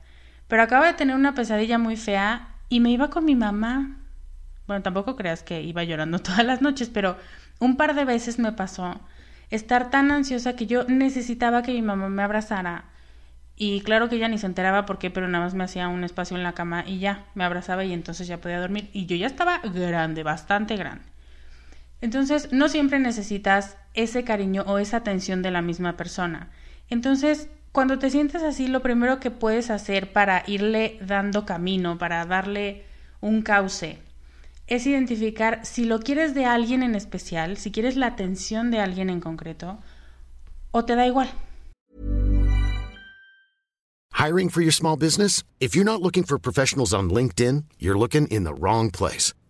pero 0.47 0.63
acabo 0.63 0.85
de 0.85 0.93
tener 0.93 1.15
una 1.15 1.33
pesadilla 1.33 1.77
muy 1.77 1.95
fea 1.95 2.55
y 2.69 2.79
me 2.79 2.91
iba 2.91 3.09
con 3.09 3.25
mi 3.25 3.35
mamá. 3.35 3.97
Bueno, 4.67 4.83
tampoco 4.83 5.15
creas 5.15 5.43
que 5.43 5.61
iba 5.61 5.83
llorando 5.83 6.19
todas 6.23 6.45
las 6.45 6.61
noches, 6.61 6.89
pero 6.89 7.17
un 7.59 7.77
par 7.77 7.95
de 7.95 8.05
veces 8.05 8.39
me 8.39 8.51
pasó 8.51 8.99
estar 9.49 9.89
tan 9.89 10.11
ansiosa 10.11 10.55
que 10.55 10.67
yo 10.67 10.83
necesitaba 10.85 11.63
que 11.63 11.73
mi 11.73 11.81
mamá 11.81 12.09
me 12.09 12.23
abrazara 12.23 12.85
y 13.61 13.81
claro 13.81 14.07
que 14.07 14.15
ella 14.15 14.29
ni 14.29 14.37
se 14.37 14.45
enteraba 14.45 14.85
por 14.85 14.99
qué, 14.99 15.11
pero 15.11 15.27
nada 15.27 15.43
más 15.43 15.53
me 15.53 15.65
hacía 15.65 15.89
un 15.89 16.05
espacio 16.05 16.37
en 16.37 16.43
la 16.43 16.53
cama 16.53 16.85
y 16.87 16.99
ya, 16.99 17.25
me 17.35 17.43
abrazaba 17.43 17.83
y 17.83 17.91
entonces 17.91 18.25
ya 18.25 18.39
podía 18.39 18.57
dormir. 18.57 18.89
Y 18.93 19.05
yo 19.05 19.17
ya 19.17 19.27
estaba 19.27 19.59
grande, 19.59 20.23
bastante 20.23 20.77
grande. 20.77 21.08
Entonces, 22.01 22.51
no 22.51 22.69
siempre 22.69 22.99
necesitas 22.99 23.77
ese 23.93 24.23
cariño 24.23 24.63
o 24.67 24.77
esa 24.77 24.97
atención 24.97 25.41
de 25.41 25.51
la 25.51 25.61
misma 25.61 25.97
persona. 25.97 26.49
Entonces, 26.89 27.49
cuando 27.71 27.99
te 27.99 28.09
sientes 28.09 28.41
así, 28.41 28.67
lo 28.67 28.81
primero 28.81 29.19
que 29.19 29.31
puedes 29.31 29.69
hacer 29.69 30.11
para 30.11 30.43
irle 30.47 30.97
dando 31.01 31.45
camino, 31.45 31.97
para 31.97 32.25
darle 32.25 32.83
un 33.21 33.41
cauce, 33.41 33.99
es 34.67 34.85
identificar 34.85 35.65
si 35.65 35.85
lo 35.85 35.99
quieres 35.99 36.33
de 36.33 36.45
alguien 36.45 36.83
en 36.83 36.95
especial, 36.95 37.57
si 37.57 37.71
quieres 37.71 37.95
la 37.95 38.07
atención 38.07 38.71
de 38.71 38.79
alguien 38.79 39.09
en 39.09 39.19
concreto, 39.19 39.79
o 40.71 40.85
te 40.85 40.95
da 40.95 41.05
igual. 41.05 41.29
Hiring 44.13 44.49
for 44.49 44.61
your 44.61 44.73
small 44.73 44.97
business? 44.97 45.43
If 45.59 45.75
you're 45.75 45.85
not 45.85 46.01
looking 46.01 46.23
for 46.23 46.37
professionals 46.37 46.93
on 46.93 47.09
LinkedIn, 47.09 47.65
you're 47.79 47.97
looking 47.97 48.27
in 48.27 48.43
the 48.43 48.53
wrong 48.53 48.91
place. 48.91 49.33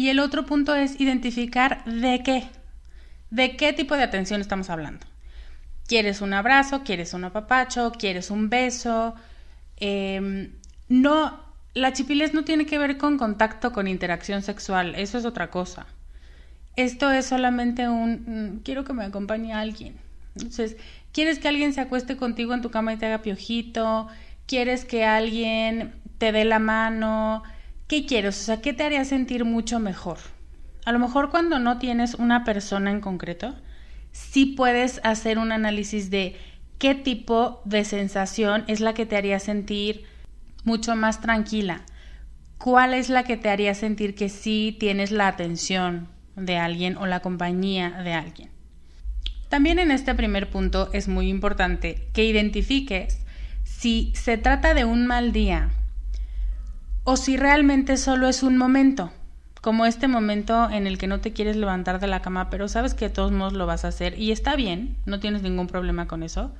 Y 0.00 0.08
el 0.08 0.18
otro 0.18 0.46
punto 0.46 0.74
es 0.74 0.98
identificar 0.98 1.84
de 1.84 2.22
qué. 2.22 2.44
¿De 3.28 3.54
qué 3.58 3.74
tipo 3.74 3.94
de 3.98 4.02
atención 4.02 4.40
estamos 4.40 4.70
hablando? 4.70 5.06
¿Quieres 5.86 6.22
un 6.22 6.32
abrazo? 6.32 6.84
¿Quieres 6.84 7.12
un 7.12 7.24
apapacho? 7.24 7.92
¿Quieres 7.92 8.30
un 8.30 8.48
beso? 8.48 9.14
Eh, 9.76 10.52
no 10.88 11.44
la 11.74 11.92
chipiles 11.92 12.32
no 12.32 12.44
tiene 12.44 12.64
que 12.64 12.78
ver 12.78 12.96
con 12.96 13.18
contacto, 13.18 13.74
con 13.74 13.88
interacción 13.88 14.40
sexual, 14.40 14.94
eso 14.94 15.18
es 15.18 15.26
otra 15.26 15.50
cosa. 15.50 15.84
Esto 16.76 17.12
es 17.12 17.26
solamente 17.26 17.86
un 17.86 18.54
mm, 18.54 18.60
quiero 18.64 18.84
que 18.84 18.94
me 18.94 19.04
acompañe 19.04 19.52
alguien. 19.52 19.96
Entonces, 20.34 20.78
¿quieres 21.12 21.38
que 21.38 21.48
alguien 21.48 21.74
se 21.74 21.82
acueste 21.82 22.16
contigo 22.16 22.54
en 22.54 22.62
tu 22.62 22.70
cama 22.70 22.94
y 22.94 22.96
te 22.96 23.04
haga 23.04 23.20
piojito? 23.20 24.08
¿Quieres 24.46 24.86
que 24.86 25.04
alguien 25.04 25.92
te 26.16 26.32
dé 26.32 26.46
la 26.46 26.58
mano? 26.58 27.42
¿Qué 27.90 28.06
quieres? 28.06 28.40
O 28.40 28.44
sea, 28.44 28.60
¿qué 28.60 28.72
te 28.72 28.84
haría 28.84 29.04
sentir 29.04 29.44
mucho 29.44 29.80
mejor? 29.80 30.18
A 30.84 30.92
lo 30.92 31.00
mejor 31.00 31.28
cuando 31.28 31.58
no 31.58 31.78
tienes 31.78 32.14
una 32.14 32.44
persona 32.44 32.92
en 32.92 33.00
concreto, 33.00 33.56
sí 34.12 34.46
puedes 34.46 35.00
hacer 35.02 35.38
un 35.38 35.50
análisis 35.50 36.08
de 36.08 36.36
qué 36.78 36.94
tipo 36.94 37.60
de 37.64 37.84
sensación 37.84 38.62
es 38.68 38.78
la 38.78 38.94
que 38.94 39.06
te 39.06 39.16
haría 39.16 39.40
sentir 39.40 40.04
mucho 40.62 40.94
más 40.94 41.20
tranquila. 41.20 41.82
¿Cuál 42.58 42.94
es 42.94 43.08
la 43.08 43.24
que 43.24 43.36
te 43.36 43.48
haría 43.48 43.74
sentir 43.74 44.14
que 44.14 44.28
sí 44.28 44.76
tienes 44.78 45.10
la 45.10 45.26
atención 45.26 46.06
de 46.36 46.58
alguien 46.58 46.96
o 46.96 47.06
la 47.06 47.18
compañía 47.18 47.90
de 48.04 48.12
alguien? 48.12 48.50
También 49.48 49.80
en 49.80 49.90
este 49.90 50.14
primer 50.14 50.48
punto 50.48 50.90
es 50.92 51.08
muy 51.08 51.28
importante 51.28 52.06
que 52.12 52.24
identifiques 52.24 53.18
si 53.64 54.12
se 54.14 54.38
trata 54.38 54.74
de 54.74 54.84
un 54.84 55.08
mal 55.08 55.32
día 55.32 55.70
o 57.04 57.16
si 57.16 57.36
realmente 57.36 57.96
solo 57.96 58.28
es 58.28 58.42
un 58.42 58.56
momento, 58.56 59.12
como 59.60 59.86
este 59.86 60.08
momento 60.08 60.70
en 60.70 60.86
el 60.86 60.98
que 60.98 61.06
no 61.06 61.20
te 61.20 61.32
quieres 61.32 61.56
levantar 61.56 62.00
de 62.00 62.06
la 62.06 62.22
cama, 62.22 62.50
pero 62.50 62.68
sabes 62.68 62.94
que 62.94 63.08
de 63.08 63.14
todos 63.14 63.32
modos 63.32 63.52
lo 63.52 63.66
vas 63.66 63.84
a 63.84 63.88
hacer 63.88 64.18
y 64.18 64.32
está 64.32 64.56
bien, 64.56 64.96
no 65.06 65.20
tienes 65.20 65.42
ningún 65.42 65.66
problema 65.66 66.06
con 66.06 66.22
eso 66.22 66.52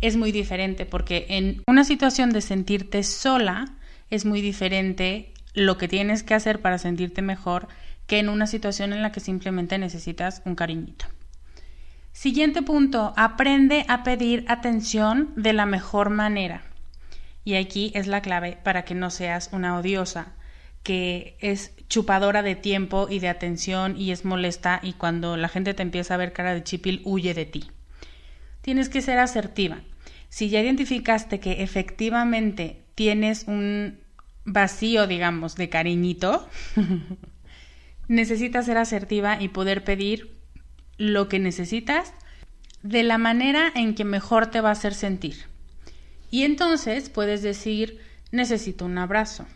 es 0.00 0.16
muy 0.16 0.32
diferente 0.32 0.86
porque 0.86 1.26
en 1.28 1.62
una 1.66 1.84
situación 1.84 2.30
de 2.30 2.40
sentirte 2.40 3.02
sola 3.02 3.66
es 4.08 4.24
muy 4.24 4.40
diferente 4.40 5.32
lo 5.54 5.76
que 5.76 5.88
tienes 5.88 6.22
que 6.22 6.34
hacer 6.34 6.60
para 6.60 6.78
sentirte 6.78 7.22
mejor 7.22 7.68
que 8.06 8.18
en 8.18 8.28
una 8.28 8.46
situación 8.46 8.92
en 8.92 9.02
la 9.02 9.12
que 9.12 9.20
simplemente 9.20 9.78
necesitas 9.78 10.42
un 10.44 10.54
cariñito. 10.54 11.06
Siguiente 12.12 12.62
punto, 12.62 13.12
aprende 13.16 13.84
a 13.88 14.02
pedir 14.02 14.44
atención 14.48 15.32
de 15.36 15.52
la 15.52 15.64
mejor 15.64 16.10
manera. 16.10 16.62
Y 17.50 17.56
aquí 17.56 17.90
es 17.96 18.06
la 18.06 18.22
clave 18.22 18.56
para 18.62 18.84
que 18.84 18.94
no 18.94 19.10
seas 19.10 19.50
una 19.50 19.76
odiosa, 19.76 20.34
que 20.84 21.36
es 21.40 21.72
chupadora 21.88 22.44
de 22.44 22.54
tiempo 22.54 23.08
y 23.10 23.18
de 23.18 23.28
atención 23.28 23.96
y 23.96 24.12
es 24.12 24.24
molesta 24.24 24.78
y 24.84 24.92
cuando 24.92 25.36
la 25.36 25.48
gente 25.48 25.74
te 25.74 25.82
empieza 25.82 26.14
a 26.14 26.16
ver 26.16 26.32
cara 26.32 26.54
de 26.54 26.62
chipil 26.62 27.02
huye 27.04 27.34
de 27.34 27.46
ti. 27.46 27.68
Tienes 28.62 28.88
que 28.88 29.02
ser 29.02 29.18
asertiva. 29.18 29.80
Si 30.28 30.48
ya 30.48 30.60
identificaste 30.60 31.40
que 31.40 31.64
efectivamente 31.64 32.84
tienes 32.94 33.48
un 33.48 33.98
vacío, 34.44 35.08
digamos, 35.08 35.56
de 35.56 35.68
cariñito, 35.70 36.48
necesitas 38.06 38.66
ser 38.66 38.78
asertiva 38.78 39.42
y 39.42 39.48
poder 39.48 39.82
pedir 39.82 40.36
lo 40.98 41.28
que 41.28 41.40
necesitas 41.40 42.14
de 42.84 43.02
la 43.02 43.18
manera 43.18 43.72
en 43.74 43.96
que 43.96 44.04
mejor 44.04 44.46
te 44.52 44.60
va 44.60 44.68
a 44.68 44.72
hacer 44.74 44.94
sentir. 44.94 45.49
Y 46.30 46.44
entonces 46.44 47.10
puedes 47.10 47.42
decir, 47.42 48.00
necesito 48.30 48.84
un 48.84 48.98
abrazo. 48.98 49.46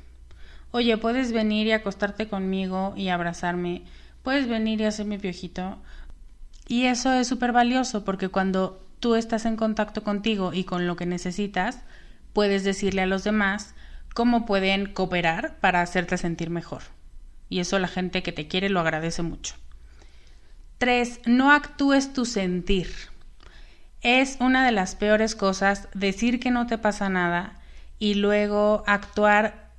Oye, 0.73 0.97
puedes 0.99 1.33
venir 1.33 1.69
y 1.69 1.73
acostarte 1.73 2.29
conmigo 2.29 2.95
y 2.97 3.09
abrazarme. 3.09 3.85
Puedes 4.23 4.49
venir 4.49 4.81
y 4.81 4.85
hacer 4.85 5.07
mi 5.07 5.19
piojito. 5.19 5.79
Y 6.67 6.87
eso 6.87 7.13
es 7.13 7.29
súper 7.29 7.53
valioso 7.53 8.05
porque 8.05 8.29
cuando 8.29 8.85
tú 8.99 9.15
estás 9.15 9.45
en 9.45 9.57
contacto 9.57 10.03
contigo 10.03 10.53
y 10.53 10.65
con 10.65 10.87
lo 10.87 10.97
que 10.97 11.07
necesitas, 11.07 11.79
puedes 12.33 12.65
decirle 12.65 13.03
a 13.03 13.07
los 13.07 13.23
demás 13.23 13.75
cómo 14.15 14.47
pueden 14.47 14.93
cooperar 14.93 15.59
para 15.61 15.81
hacerte 15.81 16.17
sentir 16.17 16.51
mejor. 16.51 16.83
Y 17.49 17.61
eso 17.61 17.79
la 17.79 17.89
gente 17.89 18.23
que 18.23 18.33
te 18.33 18.49
quiere 18.49 18.69
lo 18.69 18.81
agradece 18.81 19.23
mucho. 19.23 19.55
Tres, 20.79 21.21
no 21.27 21.53
actúes 21.53 22.13
tu 22.13 22.25
sentir. 22.25 22.89
Es 24.05 24.37
una 24.39 24.67
de 24.67 24.71
las 24.71 24.97
peores 24.97 25.35
cosas 25.35 25.89
decir 25.95 26.39
que 26.39 26.51
no 26.51 26.67
te 26.67 26.77
pasa 26.77 27.09
nada 27.09 27.55
y 27.99 28.13
luego 28.13 28.85
actuar 28.87 29.71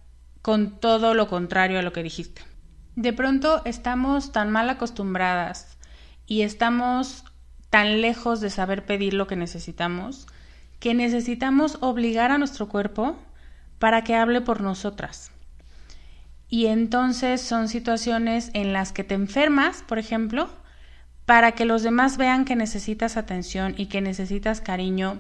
con 0.42 0.80
todo 0.80 1.14
lo 1.14 1.28
contrario 1.28 1.78
a 1.78 1.84
lo 1.84 1.94
que 1.94 2.02
dijiste. 2.02 2.42
De 2.96 3.14
pronto 3.14 3.62
estamos 3.66 4.32
tan 4.32 4.50
mal 4.50 4.68
acostumbradas 4.72 5.78
y 6.26 6.42
estamos 6.42 7.24
tan 7.70 8.02
lejos 8.02 8.42
de 8.42 8.50
saber 8.50 8.84
pedir 8.84 9.14
lo 9.14 9.28
que 9.28 9.36
necesitamos, 9.36 10.26
que 10.80 10.96
necesitamos 10.96 11.78
obligar 11.82 12.32
a 12.32 12.40
nuestro 12.40 12.68
cuerpo 12.68 13.16
para 13.78 14.04
que 14.04 14.16
hable 14.16 14.42
por 14.42 14.60
nosotras. 14.60 15.30
Y 16.50 16.66
entonces 16.66 17.42
son 17.42 17.68
situaciones 17.68 18.50
en 18.56 18.74
las 18.74 18.92
que 18.92 19.04
te 19.04 19.14
enfermas, 19.14 19.84
por 19.88 20.00
ejemplo, 20.00 20.50
para 21.26 21.54
que 21.54 21.66
los 21.66 21.84
demás 21.84 22.18
vean 22.18 22.46
que 22.46 22.56
necesitas 22.56 23.18
atención 23.18 23.74
y 23.78 23.88
que 23.88 24.02
necesitas 24.02 24.62
cariño 24.62 25.20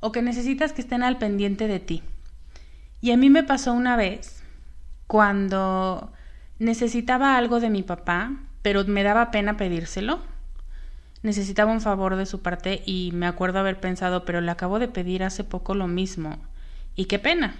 o 0.00 0.12
que 0.12 0.22
necesitas 0.22 0.72
que 0.72 0.82
estén 0.82 1.02
al 1.02 1.18
pendiente 1.18 1.68
de 1.68 1.80
ti. 1.80 2.02
Y 3.00 3.10
a 3.10 3.16
mí 3.16 3.30
me 3.30 3.42
pasó 3.42 3.72
una 3.72 3.96
vez 3.96 4.42
cuando 5.06 6.12
necesitaba 6.58 7.36
algo 7.36 7.60
de 7.60 7.70
mi 7.70 7.82
papá, 7.82 8.32
pero 8.62 8.84
me 8.84 9.02
daba 9.02 9.30
pena 9.30 9.56
pedírselo 9.56 10.20
necesitaba 11.22 11.72
un 11.72 11.80
favor 11.80 12.16
de 12.16 12.26
su 12.26 12.42
parte 12.42 12.82
y 12.84 13.10
me 13.12 13.26
acuerdo 13.26 13.60
haber 13.60 13.80
pensado, 13.80 14.24
pero 14.24 14.40
le 14.40 14.50
acabo 14.50 14.78
de 14.78 14.88
pedir 14.88 15.22
hace 15.22 15.44
poco 15.44 15.74
lo 15.74 15.86
mismo. 15.86 16.38
Y 16.94 17.06
qué 17.06 17.18
pena. 17.18 17.54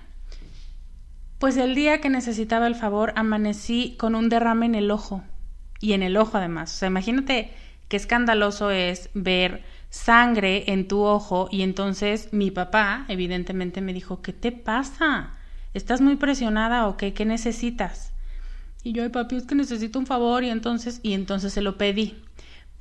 Pues 1.38 1.56
el 1.56 1.74
día 1.74 2.00
que 2.00 2.10
necesitaba 2.10 2.66
el 2.66 2.74
favor 2.74 3.12
amanecí 3.16 3.96
con 3.98 4.14
un 4.14 4.28
derrame 4.28 4.66
en 4.66 4.74
el 4.74 4.90
ojo. 4.90 5.22
Y 5.80 5.94
en 5.94 6.02
el 6.02 6.16
ojo 6.16 6.38
además. 6.38 6.74
O 6.74 6.78
sea, 6.78 6.88
imagínate 6.88 7.52
qué 7.92 7.98
escandaloso 7.98 8.70
es 8.70 9.10
ver 9.12 9.62
sangre 9.90 10.64
en 10.72 10.88
tu 10.88 11.02
ojo 11.02 11.50
y 11.52 11.60
entonces 11.60 12.30
mi 12.32 12.50
papá 12.50 13.04
evidentemente 13.08 13.82
me 13.82 13.92
dijo, 13.92 14.22
¿qué 14.22 14.32
te 14.32 14.50
pasa? 14.50 15.34
¿Estás 15.74 16.00
muy 16.00 16.16
presionada 16.16 16.88
o 16.88 16.96
qué? 16.96 17.12
¿Qué 17.12 17.26
necesitas? 17.26 18.14
Y 18.82 18.92
yo, 18.92 19.02
ay 19.02 19.10
papi, 19.10 19.36
es 19.36 19.44
que 19.44 19.54
necesito 19.54 19.98
un 19.98 20.06
favor 20.06 20.42
y 20.42 20.48
entonces, 20.48 21.00
y 21.02 21.12
entonces 21.12 21.52
se 21.52 21.60
lo 21.60 21.76
pedí 21.76 22.16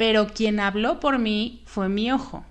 pero 0.02 0.30
quien 0.34 0.60
habló 0.60 1.00
por 1.00 1.20
mí 1.20 1.62
fue 1.68 1.88
mi 1.88 2.12
ojo. 2.12 2.44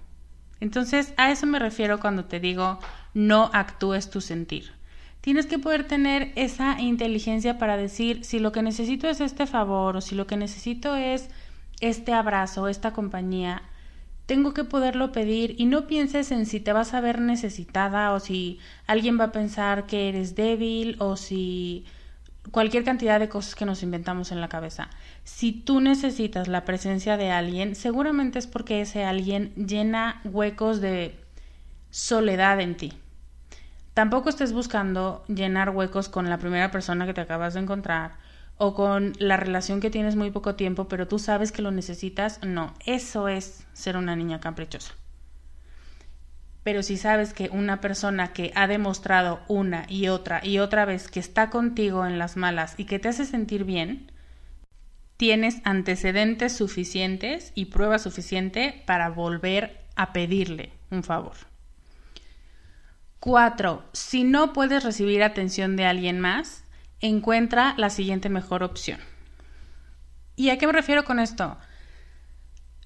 Entonces, 0.61 1.12
a 1.16 1.33
eso 1.33 1.46
me 1.46 1.59
refiero 1.59 1.99
cuando 1.99 2.27
te 2.27 2.38
digo 2.38 2.79
no 3.12 3.51
actúes 3.53 4.09
tu 4.09 4.20
sentir. 4.20 4.70
Tienes 5.20 5.46
que 5.46 5.59
poder 5.59 5.83
tener 5.83 6.31
esa 6.37 6.81
inteligencia 6.81 7.59
para 7.59 7.77
decir 7.77 8.25
si 8.25 8.38
lo 8.38 8.53
que 8.53 8.62
necesito 8.62 9.09
es 9.09 9.20
este 9.20 9.49
favor 9.49 9.96
o 9.96 10.01
si 10.01 10.14
lo 10.14 10.29
que 10.29 10.37
necesito 10.37 10.94
es 10.94 11.29
este 11.80 12.12
abrazo, 12.12 12.68
esta 12.68 12.92
compañía, 12.92 13.62
tengo 14.26 14.54
que 14.54 14.64
poderlo 14.64 15.10
pedir 15.10 15.56
y 15.58 15.66
no 15.66 15.86
pienses 15.88 16.30
en 16.30 16.46
si 16.46 16.60
te 16.60 16.72
vas 16.72 16.94
a 16.94 17.00
ver 17.00 17.20
necesitada 17.20 18.12
o 18.12 18.20
si 18.20 18.60
alguien 18.86 19.18
va 19.18 19.24
a 19.24 19.32
pensar 19.32 19.86
que 19.86 20.08
eres 20.08 20.36
débil 20.36 20.96
o 21.00 21.16
si 21.16 21.84
cualquier 22.52 22.84
cantidad 22.84 23.18
de 23.18 23.28
cosas 23.28 23.54
que 23.54 23.64
nos 23.64 23.82
inventamos 23.82 24.30
en 24.30 24.40
la 24.40 24.48
cabeza. 24.48 24.88
Si 25.24 25.52
tú 25.52 25.80
necesitas 25.80 26.46
la 26.46 26.64
presencia 26.64 27.16
de 27.16 27.30
alguien, 27.30 27.74
seguramente 27.74 28.38
es 28.38 28.46
porque 28.46 28.80
ese 28.82 29.04
alguien 29.04 29.52
llena 29.56 30.20
huecos 30.24 30.80
de 30.80 31.18
soledad 31.90 32.60
en 32.60 32.76
ti. 32.76 32.92
Tampoco 33.94 34.28
estés 34.28 34.52
buscando 34.52 35.24
llenar 35.26 35.70
huecos 35.70 36.08
con 36.08 36.30
la 36.30 36.38
primera 36.38 36.70
persona 36.70 37.04
que 37.04 37.14
te 37.14 37.20
acabas 37.20 37.54
de 37.54 37.60
encontrar 37.60 38.12
o 38.62 38.75
con 38.75 39.14
la 39.18 39.38
relación 39.38 39.81
que 39.81 39.88
tienes 39.88 40.16
muy 40.16 40.31
poco 40.31 40.55
tiempo, 40.55 40.87
pero 40.87 41.09
tú 41.09 41.18
sabes 41.18 41.51
que 41.51 41.62
lo 41.62 41.70
necesitas. 41.70 42.40
No, 42.44 42.75
eso 42.85 43.27
es 43.27 43.66
ser 43.73 43.96
una 43.96 44.16
niña 44.16 44.38
caprichosa. 44.38 44.92
Pero 46.62 46.83
si 46.83 46.99
sabes 46.99 47.33
que 47.33 47.49
una 47.49 47.81
persona 47.81 48.35
que 48.35 48.53
ha 48.55 48.66
demostrado 48.66 49.40
una 49.49 49.87
y 49.88 50.09
otra 50.09 50.44
y 50.44 50.59
otra 50.59 50.85
vez 50.85 51.09
que 51.09 51.20
está 51.20 51.49
contigo 51.49 52.05
en 52.05 52.18
las 52.18 52.37
malas 52.37 52.75
y 52.77 52.85
que 52.85 52.99
te 52.99 53.09
hace 53.09 53.25
sentir 53.25 53.64
bien, 53.64 54.12
tienes 55.16 55.62
antecedentes 55.64 56.55
suficientes 56.55 57.53
y 57.55 57.64
prueba 57.64 57.99
suficiente 57.99 58.83
para 58.85 59.09
volver 59.09 59.81
a 59.96 60.12
pedirle 60.12 60.70
un 60.90 61.03
favor. 61.03 61.33
4. 63.20 63.85
Si 63.94 64.23
no 64.23 64.53
puedes 64.53 64.85
recibir 64.85 65.23
atención 65.23 65.77
de 65.77 65.87
alguien 65.87 66.20
más, 66.20 66.64
encuentra 67.00 67.74
la 67.76 67.90
siguiente 67.90 68.28
mejor 68.28 68.62
opción. 68.62 69.00
¿Y 70.36 70.50
a 70.50 70.58
qué 70.58 70.66
me 70.66 70.72
refiero 70.72 71.04
con 71.04 71.18
esto? 71.18 71.58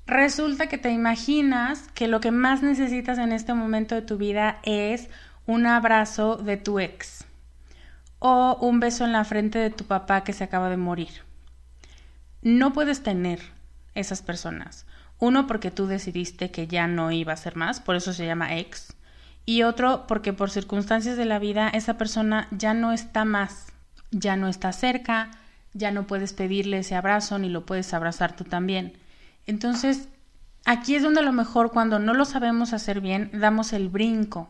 Resulta 0.07 0.66
que 0.66 0.79
te 0.79 0.90
imaginas 0.90 1.88
que 1.94 2.09
lo 2.09 2.20
que 2.20 2.31
más 2.31 2.62
necesitas 2.62 3.18
en 3.18 3.33
este 3.33 3.55
momento 3.55 3.94
de 3.94 4.03
tu 4.03 4.18
vida 4.18 4.59
es 4.64 5.09
un 5.46 5.66
abrazo 5.66 6.37
de 6.37 6.57
tu 6.57 6.79
ex 6.79 7.24
o 8.18 8.57
un 8.61 8.81
beso 8.81 9.05
en 9.05 9.12
la 9.12 9.24
frente 9.24 9.59
de 9.59 9.70
tu 9.70 9.85
papá 9.85 10.24
que 10.24 10.33
se 10.33 10.44
acaba 10.44 10.68
de 10.68 10.77
morir. 10.77 11.11
No 12.42 12.72
puedes 12.72 13.03
tener 13.03 13.40
esas 13.94 14.22
personas. 14.22 14.87
Uno 15.18 15.46
porque 15.46 15.70
tú 15.70 15.87
decidiste 15.87 16.50
que 16.50 16.66
ya 16.66 16.87
no 16.87 17.11
iba 17.11 17.33
a 17.33 17.38
ser 17.38 17.57
más, 17.57 17.81
por 17.81 17.96
eso 17.96 18.12
se 18.12 18.27
llama 18.27 18.57
ex. 18.57 18.94
Y 19.46 19.62
otro 19.62 20.07
porque 20.07 20.33
por 20.33 20.50
circunstancias 20.50 21.16
de 21.16 21.24
la 21.24 21.38
vida 21.38 21.68
esa 21.68 21.96
persona 21.96 22.48
ya 22.50 22.74
no 22.74 22.92
está 22.92 23.24
más, 23.24 23.74
ya 24.14 24.37
no 24.37 24.48
está 24.48 24.72
cerca, 24.72 25.31
ya 25.72 25.90
no 25.90 26.07
puedes 26.07 26.33
pedirle 26.33 26.79
ese 26.79 26.94
abrazo 26.94 27.38
ni 27.38 27.48
lo 27.48 27.66
puedes 27.66 27.92
abrazar 27.92 28.37
tú 28.37 28.44
también. 28.44 28.96
Entonces, 29.46 30.09
aquí 30.64 30.94
es 30.94 31.03
donde 31.03 31.20
a 31.20 31.24
lo 31.24 31.33
mejor 31.33 31.72
cuando 31.72 31.98
no 31.98 32.14
lo 32.14 32.24
sabemos 32.24 32.72
hacer 32.72 33.00
bien, 33.00 33.31
damos 33.33 33.72
el 33.72 33.88
brinco 33.88 34.48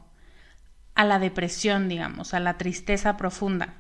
a 0.94 1.04
la 1.04 1.18
depresión, 1.18 1.88
digamos, 1.88 2.34
a 2.34 2.40
la 2.40 2.58
tristeza 2.58 3.16
profunda. 3.16 3.74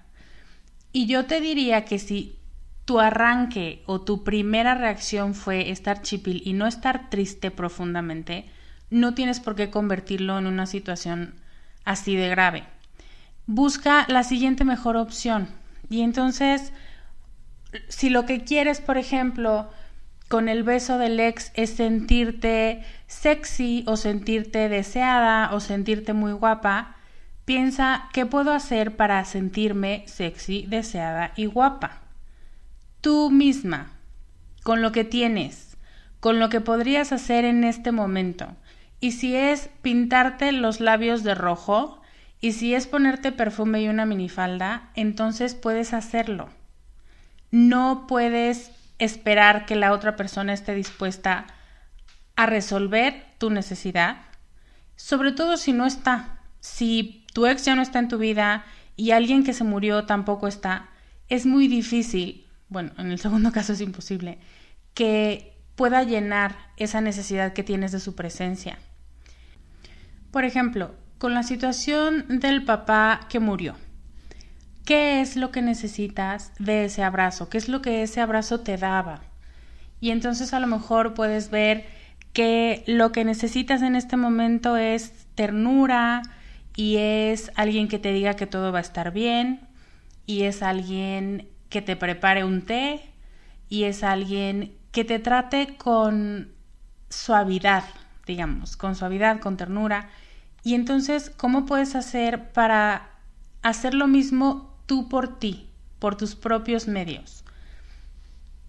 Y 0.92 1.06
yo 1.06 1.26
te 1.26 1.40
diría 1.40 1.84
que 1.84 1.98
si 1.98 2.38
tu 2.84 3.00
arranque 3.00 3.82
o 3.86 4.00
tu 4.00 4.24
primera 4.24 4.74
reacción 4.74 5.34
fue 5.34 5.70
estar 5.70 6.02
chipil 6.02 6.42
y 6.44 6.52
no 6.52 6.66
estar 6.66 7.10
triste 7.10 7.50
profundamente, 7.50 8.50
no 8.90 9.14
tienes 9.14 9.40
por 9.40 9.54
qué 9.54 9.70
convertirlo 9.70 10.38
en 10.38 10.46
una 10.46 10.66
situación 10.66 11.34
así 11.84 12.16
de 12.16 12.28
grave. 12.28 12.64
Busca 13.46 14.06
la 14.08 14.22
siguiente 14.22 14.64
mejor 14.64 14.96
opción. 14.96 15.48
Y 15.94 16.02
entonces, 16.02 16.72
si 17.88 18.10
lo 18.10 18.26
que 18.26 18.42
quieres, 18.42 18.80
por 18.80 18.98
ejemplo, 18.98 19.70
con 20.28 20.48
el 20.48 20.64
beso 20.64 20.98
del 20.98 21.20
ex 21.20 21.52
es 21.54 21.70
sentirte 21.70 22.82
sexy 23.06 23.84
o 23.86 23.96
sentirte 23.96 24.68
deseada 24.68 25.54
o 25.54 25.60
sentirte 25.60 26.12
muy 26.12 26.32
guapa, 26.32 26.96
piensa 27.44 28.08
qué 28.12 28.26
puedo 28.26 28.50
hacer 28.50 28.96
para 28.96 29.24
sentirme 29.24 30.02
sexy, 30.08 30.66
deseada 30.66 31.32
y 31.36 31.46
guapa. 31.46 32.02
Tú 33.00 33.30
misma, 33.30 33.92
con 34.64 34.82
lo 34.82 34.90
que 34.90 35.04
tienes, 35.04 35.76
con 36.18 36.40
lo 36.40 36.48
que 36.48 36.60
podrías 36.60 37.12
hacer 37.12 37.44
en 37.44 37.62
este 37.62 37.92
momento. 37.92 38.48
Y 38.98 39.12
si 39.12 39.36
es 39.36 39.70
pintarte 39.80 40.50
los 40.50 40.80
labios 40.80 41.22
de 41.22 41.36
rojo, 41.36 42.02
y 42.40 42.52
si 42.52 42.74
es 42.74 42.86
ponerte 42.86 43.32
perfume 43.32 43.82
y 43.82 43.88
una 43.88 44.06
minifalda, 44.06 44.90
entonces 44.94 45.54
puedes 45.54 45.94
hacerlo. 45.94 46.50
No 47.50 48.06
puedes 48.06 48.70
esperar 48.98 49.66
que 49.66 49.76
la 49.76 49.92
otra 49.92 50.16
persona 50.16 50.52
esté 50.52 50.74
dispuesta 50.74 51.46
a 52.36 52.46
resolver 52.46 53.24
tu 53.38 53.50
necesidad, 53.50 54.18
sobre 54.96 55.32
todo 55.32 55.56
si 55.56 55.72
no 55.72 55.86
está. 55.86 56.40
Si 56.60 57.24
tu 57.32 57.46
ex 57.46 57.64
ya 57.64 57.74
no 57.74 57.82
está 57.82 57.98
en 57.98 58.08
tu 58.08 58.18
vida 58.18 58.64
y 58.96 59.10
alguien 59.10 59.44
que 59.44 59.52
se 59.52 59.64
murió 59.64 60.04
tampoco 60.04 60.48
está, 60.48 60.88
es 61.28 61.46
muy 61.46 61.68
difícil, 61.68 62.46
bueno, 62.68 62.92
en 62.98 63.10
el 63.10 63.18
segundo 63.18 63.52
caso 63.52 63.72
es 63.72 63.80
imposible, 63.80 64.38
que 64.94 65.56
pueda 65.76 66.02
llenar 66.04 66.56
esa 66.76 67.00
necesidad 67.00 67.52
que 67.52 67.64
tienes 67.64 67.92
de 67.92 68.00
su 68.00 68.14
presencia. 68.14 68.78
Por 70.30 70.44
ejemplo, 70.44 70.94
con 71.24 71.32
la 71.32 71.42
situación 71.42 72.26
del 72.28 72.66
papá 72.66 73.20
que 73.30 73.40
murió 73.40 73.76
qué 74.84 75.22
es 75.22 75.36
lo 75.36 75.52
que 75.52 75.62
necesitas 75.62 76.52
de 76.58 76.84
ese 76.84 77.02
abrazo, 77.02 77.48
qué 77.48 77.56
es 77.56 77.70
lo 77.70 77.80
que 77.80 78.02
ese 78.02 78.20
abrazo 78.20 78.60
te 78.60 78.76
daba. 78.76 79.22
Y 80.02 80.10
entonces 80.10 80.52
a 80.52 80.60
lo 80.60 80.66
mejor 80.66 81.14
puedes 81.14 81.48
ver 81.48 81.86
que 82.34 82.84
lo 82.86 83.10
que 83.10 83.24
necesitas 83.24 83.80
en 83.80 83.96
este 83.96 84.18
momento 84.18 84.76
es 84.76 85.26
ternura 85.34 86.20
y 86.76 86.96
es 86.98 87.50
alguien 87.54 87.88
que 87.88 87.98
te 87.98 88.12
diga 88.12 88.36
que 88.36 88.46
todo 88.46 88.70
va 88.70 88.80
a 88.80 88.82
estar 88.82 89.10
bien 89.10 89.66
y 90.26 90.42
es 90.42 90.62
alguien 90.62 91.48
que 91.70 91.80
te 91.80 91.96
prepare 91.96 92.44
un 92.44 92.66
té 92.66 93.00
y 93.70 93.84
es 93.84 94.04
alguien 94.04 94.74
que 94.92 95.04
te 95.04 95.20
trate 95.20 95.78
con 95.78 96.52
suavidad, 97.08 97.84
digamos, 98.26 98.76
con 98.76 98.94
suavidad, 98.94 99.40
con 99.40 99.56
ternura. 99.56 100.10
Y 100.64 100.74
entonces, 100.74 101.30
¿cómo 101.30 101.66
puedes 101.66 101.94
hacer 101.94 102.52
para 102.52 103.14
hacer 103.64 103.94
lo 103.94 104.06
mismo 104.06 104.74
tú 104.86 105.08
por 105.08 105.38
ti, 105.38 105.70
por 105.98 106.16
tus 106.16 106.34
propios 106.34 106.86
medios. 106.86 107.44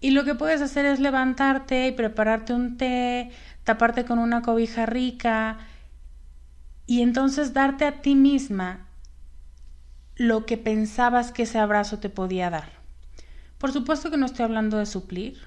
Y 0.00 0.10
lo 0.10 0.24
que 0.24 0.34
puedes 0.34 0.62
hacer 0.62 0.86
es 0.86 1.00
levantarte 1.00 1.88
y 1.88 1.92
prepararte 1.92 2.54
un 2.54 2.78
té, 2.78 3.30
taparte 3.64 4.04
con 4.04 4.18
una 4.18 4.42
cobija 4.42 4.86
rica 4.86 5.58
y 6.86 7.02
entonces 7.02 7.52
darte 7.52 7.84
a 7.84 8.00
ti 8.00 8.14
misma 8.14 8.86
lo 10.16 10.46
que 10.46 10.56
pensabas 10.56 11.30
que 11.30 11.42
ese 11.42 11.58
abrazo 11.58 11.98
te 11.98 12.08
podía 12.08 12.48
dar. 12.48 12.70
Por 13.58 13.72
supuesto 13.72 14.10
que 14.10 14.16
no 14.16 14.24
estoy 14.24 14.44
hablando 14.44 14.78
de 14.78 14.86
suplir, 14.86 15.38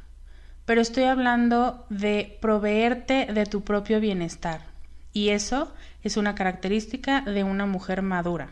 pero 0.65 0.81
estoy 0.81 1.05
hablando 1.05 1.87
de 1.89 2.37
proveerte 2.39 3.27
de 3.33 3.45
tu 3.47 3.61
propio 3.61 3.99
bienestar. 3.99 4.68
Y 5.13 5.29
eso 5.29 5.73
es 6.03 6.17
una 6.17 6.35
característica 6.35 7.21
de 7.21 7.43
una 7.43 7.65
mujer 7.65 8.01
madura. 8.01 8.51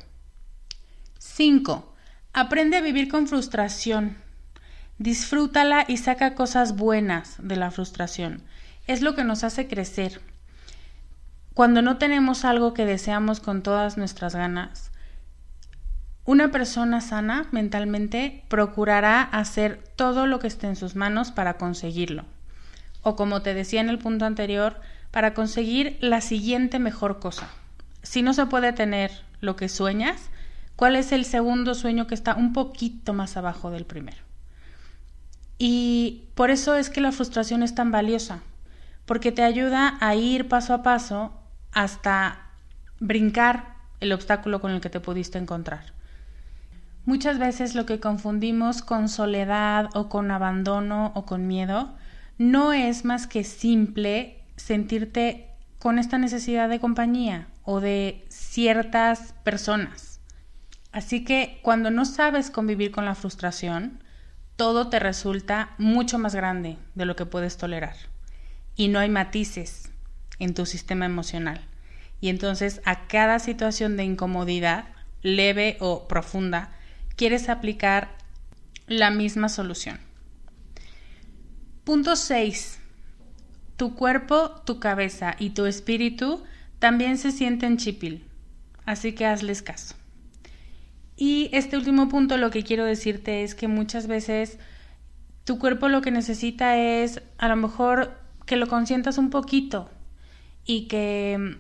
5. 1.20 1.94
Aprende 2.34 2.78
a 2.78 2.82
vivir 2.82 3.10
con 3.10 3.28
frustración. 3.28 4.18
Disfrútala 4.98 5.86
y 5.88 5.98
saca 5.98 6.36
cosas 6.36 6.76
buenas 6.76 7.36
de 7.40 7.56
la 7.56 7.72
frustración. 7.72 8.44
Es 8.88 9.02
lo 9.02 9.16
que 9.16 9.24
nos 9.24 9.44
hace 9.44 9.68
crecer. 9.68 10.22
Cuando 11.54 11.82
no 11.82 11.98
tenemos 11.98 12.46
algo 12.46 12.74
que 12.74 12.86
deseamos 12.86 13.40
con 13.40 13.64
todas 13.64 13.98
nuestras 13.98 14.36
ganas, 14.36 14.92
una 16.24 16.52
persona 16.52 17.00
sana 17.00 17.48
mentalmente 17.52 18.44
procurará 18.50 19.22
hacer 19.22 19.82
todo 19.96 20.28
lo 20.28 20.40
que 20.40 20.48
esté 20.48 20.68
en 20.68 20.76
sus 20.76 20.96
manos 20.96 21.32
para 21.32 21.54
conseguirlo. 21.56 22.26
O 23.02 23.16
como 23.16 23.42
te 23.42 23.54
decía 23.54 23.80
en 23.80 23.90
el 23.90 23.98
punto 23.98 24.26
anterior, 24.26 24.82
para 25.12 25.34
conseguir 25.34 25.98
la 26.02 26.22
siguiente 26.22 26.80
mejor 26.80 27.20
cosa. 27.20 27.50
Si 28.04 28.22
no 28.22 28.34
se 28.34 28.46
puede 28.46 28.74
tener 28.74 29.12
lo 29.42 29.56
que 29.56 29.70
sueñas, 29.70 30.30
¿Cuál 30.78 30.96
es 30.96 31.12
el 31.12 31.26
segundo 31.26 31.74
sueño 31.74 32.06
que 32.06 32.14
está 32.14 32.36
un 32.36 32.54
poquito 32.54 33.12
más 33.12 33.36
abajo 33.36 33.72
del 33.72 33.86
primero? 33.86 34.20
Y 35.58 36.26
por 36.36 36.52
eso 36.52 36.76
es 36.76 36.92
que 36.92 37.02
la 37.02 37.12
frustración 37.12 37.64
es 37.64 37.74
tan 37.74 37.92
valiosa, 37.92 38.42
porque 39.08 39.32
te 39.32 39.42
ayuda 39.42 39.98
a 40.00 40.14
ir 40.14 40.48
paso 40.48 40.76
a 40.76 40.84
paso 40.84 41.34
hasta 41.72 42.52
brincar 43.00 43.74
el 44.02 44.14
obstáculo 44.14 44.62
con 44.62 44.70
el 44.70 44.80
que 44.80 44.92
te 44.92 45.00
pudiste 45.00 45.40
encontrar. 45.40 45.94
Muchas 47.06 47.40
veces 47.40 47.74
lo 47.74 47.88
que 47.88 48.00
confundimos 48.00 48.84
con 48.84 49.10
soledad 49.10 49.90
o 49.96 50.10
con 50.10 50.30
abandono 50.30 51.12
o 51.16 51.26
con 51.26 51.48
miedo 51.48 51.96
no 52.38 52.72
es 52.72 53.04
más 53.04 53.26
que 53.26 53.44
simple 53.44 54.37
sentirte 54.58 55.48
con 55.80 56.00
esta 56.00 56.18
necesidad 56.18 56.68
de 56.68 56.80
compañía 56.80 57.48
o 57.64 57.80
de 57.80 58.26
ciertas 58.30 59.34
personas. 59.44 60.20
Así 60.92 61.24
que 61.24 61.60
cuando 61.62 61.92
no 61.92 62.06
sabes 62.06 62.50
convivir 62.50 62.92
con 62.92 63.06
la 63.06 63.16
frustración, 63.16 64.04
todo 64.56 64.90
te 64.90 65.00
resulta 65.00 65.76
mucho 65.78 66.18
más 66.18 66.34
grande 66.34 66.78
de 66.96 67.06
lo 67.06 67.16
que 67.16 67.26
puedes 67.26 67.58
tolerar. 67.58 67.96
Y 68.76 68.88
no 68.88 69.00
hay 69.00 69.10
matices 69.10 69.92
en 70.40 70.54
tu 70.54 70.66
sistema 70.66 71.06
emocional. 71.06 71.62
Y 72.20 72.30
entonces 72.30 72.82
a 72.84 73.08
cada 73.08 73.40
situación 73.40 73.96
de 73.96 74.04
incomodidad, 74.04 74.86
leve 75.22 75.78
o 75.80 76.08
profunda, 76.08 76.72
quieres 77.16 77.50
aplicar 77.50 78.16
la 78.88 79.12
misma 79.12 79.50
solución. 79.50 80.00
Punto 81.84 82.16
6. 82.16 82.80
Tu 83.78 83.96
cuerpo, 83.96 84.50
tu 84.66 84.80
cabeza 84.80 85.36
y 85.40 85.52
tu 85.52 85.66
espíritu 85.66 86.44
también 86.80 87.18
se 87.18 87.32
sienten 87.32 87.78
chipil. 87.78 88.26
Así 88.86 89.14
que 89.14 89.26
hazles 89.26 89.62
caso. 89.62 89.96
Y 91.16 91.50
este 91.52 91.78
último 91.78 92.10
punto 92.10 92.38
lo 92.38 92.52
que 92.52 92.64
quiero 92.64 92.86
decirte 92.86 93.44
es 93.44 93.56
que 93.56 93.68
muchas 93.68 94.08
veces 94.08 94.60
tu 95.44 95.58
cuerpo 95.58 95.88
lo 95.88 96.02
que 96.02 96.12
necesita 96.12 96.78
es 96.78 97.22
a 97.38 97.48
lo 97.48 97.56
mejor 97.56 98.20
que 98.46 98.56
lo 98.56 98.68
consientas 98.68 99.18
un 99.18 99.30
poquito 99.30 99.90
y 100.64 100.88
que 100.88 101.58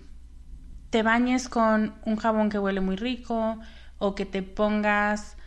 te 0.89 1.03
bañes 1.03 1.49
con 1.49 1.95
un 2.05 2.15
jabón 2.17 2.49
que 2.49 2.59
huele 2.59 2.81
muy 2.81 2.95
rico 2.95 3.59
o 3.97 4.15
que 4.15 4.25
te 4.25 4.43
pongas 4.43 5.37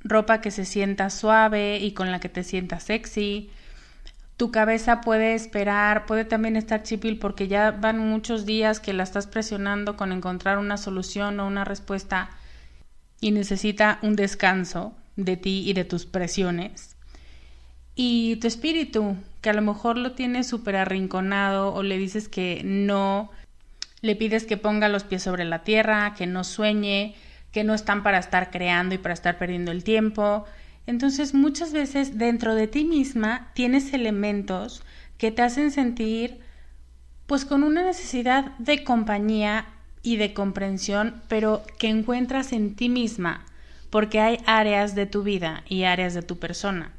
ropa 0.00 0.40
que 0.40 0.50
se 0.50 0.64
sienta 0.64 1.10
suave 1.10 1.78
y 1.78 1.92
con 1.92 2.10
la 2.10 2.20
que 2.20 2.28
te 2.28 2.44
sientas 2.44 2.84
sexy. 2.84 3.50
Tu 4.36 4.50
cabeza 4.50 5.00
puede 5.00 5.34
esperar, 5.34 6.06
puede 6.06 6.24
también 6.24 6.56
estar 6.56 6.82
chipil 6.82 7.18
porque 7.18 7.46
ya 7.46 7.70
van 7.70 7.98
muchos 7.98 8.44
días 8.46 8.80
que 8.80 8.92
la 8.92 9.04
estás 9.04 9.28
presionando 9.28 9.96
con 9.96 10.10
encontrar 10.10 10.58
una 10.58 10.76
solución 10.76 11.38
o 11.38 11.46
una 11.46 11.64
respuesta 11.64 12.30
y 13.20 13.30
necesita 13.30 13.98
un 14.02 14.16
descanso 14.16 14.92
de 15.16 15.36
ti 15.36 15.62
y 15.66 15.72
de 15.72 15.84
tus 15.84 16.04
presiones. 16.04 16.96
Y 17.94 18.36
tu 18.36 18.48
espíritu, 18.48 19.16
que 19.40 19.50
a 19.50 19.54
lo 19.54 19.62
mejor 19.62 19.96
lo 19.96 20.12
tienes 20.12 20.48
súper 20.48 20.74
arrinconado 20.76 21.72
o 21.72 21.84
le 21.84 21.96
dices 21.96 22.28
que 22.28 22.62
no, 22.64 23.30
le 24.00 24.16
pides 24.16 24.44
que 24.46 24.56
ponga 24.56 24.88
los 24.88 25.04
pies 25.04 25.22
sobre 25.22 25.44
la 25.44 25.62
tierra, 25.62 26.14
que 26.14 26.26
no 26.26 26.42
sueñe, 26.42 27.14
que 27.52 27.62
no 27.62 27.72
están 27.72 28.02
para 28.02 28.18
estar 28.18 28.50
creando 28.50 28.96
y 28.96 28.98
para 28.98 29.14
estar 29.14 29.38
perdiendo 29.38 29.70
el 29.70 29.84
tiempo. 29.84 30.44
Entonces 30.86 31.34
muchas 31.34 31.72
veces 31.72 32.18
dentro 32.18 32.54
de 32.54 32.66
ti 32.66 32.84
misma 32.84 33.50
tienes 33.54 33.92
elementos 33.92 34.82
que 35.18 35.30
te 35.30 35.42
hacen 35.42 35.70
sentir 35.70 36.40
pues 37.26 37.44
con 37.44 37.62
una 37.62 37.82
necesidad 37.82 38.56
de 38.58 38.84
compañía 38.84 39.66
y 40.02 40.16
de 40.16 40.34
comprensión, 40.34 41.22
pero 41.28 41.62
que 41.78 41.88
encuentras 41.88 42.52
en 42.52 42.74
ti 42.74 42.90
misma, 42.90 43.46
porque 43.88 44.20
hay 44.20 44.38
áreas 44.44 44.94
de 44.94 45.06
tu 45.06 45.22
vida 45.22 45.64
y 45.66 45.84
áreas 45.84 46.12
de 46.12 46.22
tu 46.22 46.38
persona 46.38 46.92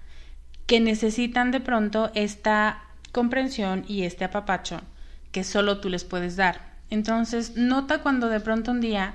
que 0.66 0.80
necesitan 0.80 1.52
de 1.52 1.60
pronto 1.60 2.12
esta 2.16 2.84
comprensión 3.12 3.86
y 3.88 4.04
este 4.04 4.24
apapacho 4.26 4.82
que 5.32 5.44
solo 5.44 5.80
tú 5.80 5.90
les 5.90 6.04
puedes 6.04 6.36
dar. 6.36 6.74
Entonces, 6.90 7.56
nota 7.56 8.02
cuando 8.02 8.30
de 8.30 8.40
pronto 8.40 8.72
un 8.72 8.82
día 8.82 9.14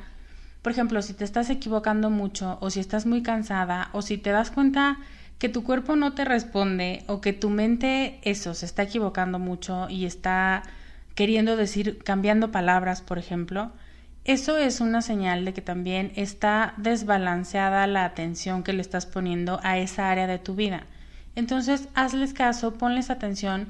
por 0.62 0.72
ejemplo, 0.72 1.00
si 1.00 1.14
te 1.14 1.24
estás 1.24 1.48
equivocando 1.48 2.10
mucho 2.10 2.58
o 2.60 2.70
si 2.70 2.80
estás 2.80 3.06
muy 3.06 3.22
cansada 3.22 3.88
o 3.92 4.02
si 4.02 4.18
te 4.18 4.30
das 4.30 4.50
cuenta 4.50 4.98
que 5.38 5.48
tu 5.48 5.64
cuerpo 5.64 5.96
no 5.96 6.12
te 6.12 6.26
responde 6.26 7.02
o 7.06 7.22
que 7.22 7.32
tu 7.32 7.48
mente 7.48 8.20
eso 8.22 8.52
se 8.52 8.66
está 8.66 8.82
equivocando 8.82 9.38
mucho 9.38 9.88
y 9.88 10.04
está 10.04 10.62
queriendo 11.14 11.56
decir 11.56 11.98
cambiando 12.04 12.52
palabras, 12.52 13.00
por 13.00 13.18
ejemplo, 13.18 13.72
eso 14.24 14.58
es 14.58 14.82
una 14.82 15.00
señal 15.00 15.46
de 15.46 15.54
que 15.54 15.62
también 15.62 16.12
está 16.14 16.74
desbalanceada 16.76 17.86
la 17.86 18.04
atención 18.04 18.62
que 18.62 18.74
le 18.74 18.82
estás 18.82 19.06
poniendo 19.06 19.60
a 19.62 19.78
esa 19.78 20.10
área 20.10 20.26
de 20.26 20.38
tu 20.38 20.54
vida. 20.54 20.84
Entonces, 21.36 21.88
hazles 21.94 22.34
caso, 22.34 22.74
ponles 22.74 23.08
atención 23.08 23.68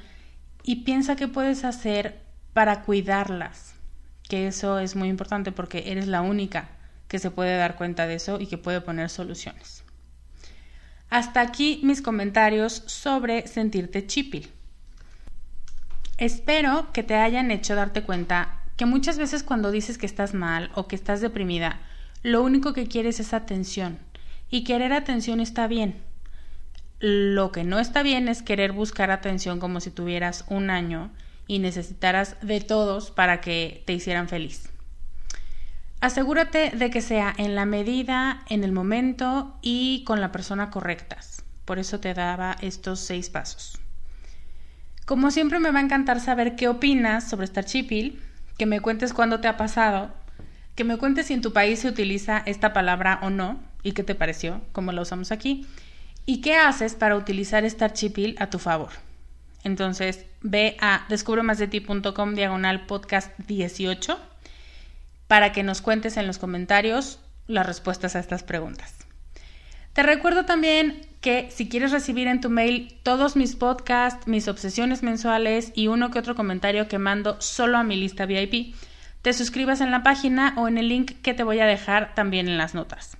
y 0.64 0.82
piensa 0.82 1.14
qué 1.14 1.28
puedes 1.28 1.64
hacer 1.64 2.20
para 2.52 2.82
cuidarlas, 2.82 3.74
que 4.28 4.48
eso 4.48 4.80
es 4.80 4.96
muy 4.96 5.08
importante 5.08 5.52
porque 5.52 5.84
eres 5.92 6.08
la 6.08 6.20
única 6.20 6.68
que 7.10 7.18
se 7.18 7.32
puede 7.32 7.56
dar 7.56 7.74
cuenta 7.74 8.06
de 8.06 8.14
eso 8.14 8.38
y 8.40 8.46
que 8.46 8.56
puede 8.56 8.80
poner 8.80 9.10
soluciones. 9.10 9.82
Hasta 11.10 11.40
aquí 11.40 11.80
mis 11.82 12.02
comentarios 12.02 12.84
sobre 12.86 13.48
sentirte 13.48 14.06
chipil. 14.06 14.48
Espero 16.18 16.92
que 16.92 17.02
te 17.02 17.16
hayan 17.16 17.50
hecho 17.50 17.74
darte 17.74 18.04
cuenta 18.04 18.62
que 18.76 18.86
muchas 18.86 19.18
veces 19.18 19.42
cuando 19.42 19.72
dices 19.72 19.98
que 19.98 20.06
estás 20.06 20.34
mal 20.34 20.70
o 20.76 20.86
que 20.86 20.94
estás 20.94 21.20
deprimida, 21.20 21.80
lo 22.22 22.42
único 22.42 22.74
que 22.74 22.86
quieres 22.86 23.18
es 23.18 23.34
atención. 23.34 23.98
Y 24.48 24.62
querer 24.62 24.92
atención 24.92 25.40
está 25.40 25.66
bien. 25.66 25.96
Lo 27.00 27.50
que 27.50 27.64
no 27.64 27.80
está 27.80 28.04
bien 28.04 28.28
es 28.28 28.42
querer 28.42 28.70
buscar 28.70 29.10
atención 29.10 29.58
como 29.58 29.80
si 29.80 29.90
tuvieras 29.90 30.44
un 30.48 30.70
año 30.70 31.10
y 31.48 31.58
necesitaras 31.58 32.36
de 32.40 32.60
todos 32.60 33.10
para 33.10 33.40
que 33.40 33.82
te 33.84 33.94
hicieran 33.94 34.28
feliz. 34.28 34.70
Asegúrate 36.00 36.70
de 36.70 36.90
que 36.90 37.02
sea 37.02 37.34
en 37.36 37.54
la 37.54 37.66
medida, 37.66 38.42
en 38.48 38.64
el 38.64 38.72
momento 38.72 39.58
y 39.60 40.02
con 40.06 40.22
la 40.22 40.32
persona 40.32 40.70
correctas. 40.70 41.44
Por 41.66 41.78
eso 41.78 42.00
te 42.00 42.14
daba 42.14 42.56
estos 42.62 43.00
seis 43.00 43.28
pasos. 43.28 43.78
Como 45.04 45.30
siempre 45.30 45.58
me 45.58 45.70
va 45.70 45.80
a 45.80 45.82
encantar 45.82 46.20
saber 46.20 46.56
qué 46.56 46.68
opinas 46.68 47.28
sobre 47.28 47.44
esta 47.44 47.64
chipil, 47.64 48.22
que 48.56 48.64
me 48.64 48.80
cuentes 48.80 49.12
cuándo 49.12 49.40
te 49.40 49.48
ha 49.48 49.58
pasado, 49.58 50.10
que 50.74 50.84
me 50.84 50.96
cuentes 50.96 51.26
si 51.26 51.34
en 51.34 51.42
tu 51.42 51.52
país 51.52 51.80
se 51.80 51.88
utiliza 51.88 52.42
esta 52.46 52.72
palabra 52.72 53.18
o 53.22 53.28
no 53.28 53.60
y 53.82 53.92
qué 53.92 54.02
te 54.02 54.14
pareció, 54.14 54.62
cómo 54.72 54.92
la 54.92 55.02
usamos 55.02 55.32
aquí, 55.32 55.66
y 56.24 56.40
qué 56.40 56.54
haces 56.56 56.94
para 56.94 57.16
utilizar 57.16 57.64
esta 57.64 57.92
chipil 57.92 58.36
a 58.38 58.48
tu 58.48 58.58
favor. 58.58 58.90
Entonces, 59.64 60.24
ve 60.40 60.78
a 60.80 61.04
descubremasdeti.com 61.10 62.34
diagonal 62.34 62.86
podcast 62.86 63.38
18 63.40 64.29
para 65.30 65.52
que 65.52 65.62
nos 65.62 65.80
cuentes 65.80 66.16
en 66.16 66.26
los 66.26 66.38
comentarios 66.38 67.20
las 67.46 67.64
respuestas 67.64 68.16
a 68.16 68.18
estas 68.18 68.42
preguntas. 68.42 68.96
Te 69.92 70.02
recuerdo 70.02 70.44
también 70.44 71.06
que 71.20 71.52
si 71.52 71.68
quieres 71.68 71.92
recibir 71.92 72.26
en 72.26 72.40
tu 72.40 72.50
mail 72.50 72.98
todos 73.04 73.36
mis 73.36 73.54
podcasts, 73.54 74.26
mis 74.26 74.48
obsesiones 74.48 75.04
mensuales 75.04 75.70
y 75.76 75.86
uno 75.86 76.10
que 76.10 76.18
otro 76.18 76.34
comentario 76.34 76.88
que 76.88 76.98
mando 76.98 77.40
solo 77.40 77.78
a 77.78 77.84
mi 77.84 77.94
lista 77.94 78.26
VIP, 78.26 78.74
te 79.22 79.32
suscribas 79.32 79.80
en 79.80 79.92
la 79.92 80.02
página 80.02 80.52
o 80.56 80.66
en 80.66 80.78
el 80.78 80.88
link 80.88 81.12
que 81.22 81.32
te 81.32 81.44
voy 81.44 81.60
a 81.60 81.66
dejar 81.66 82.12
también 82.16 82.48
en 82.48 82.58
las 82.58 82.74
notas. 82.74 83.16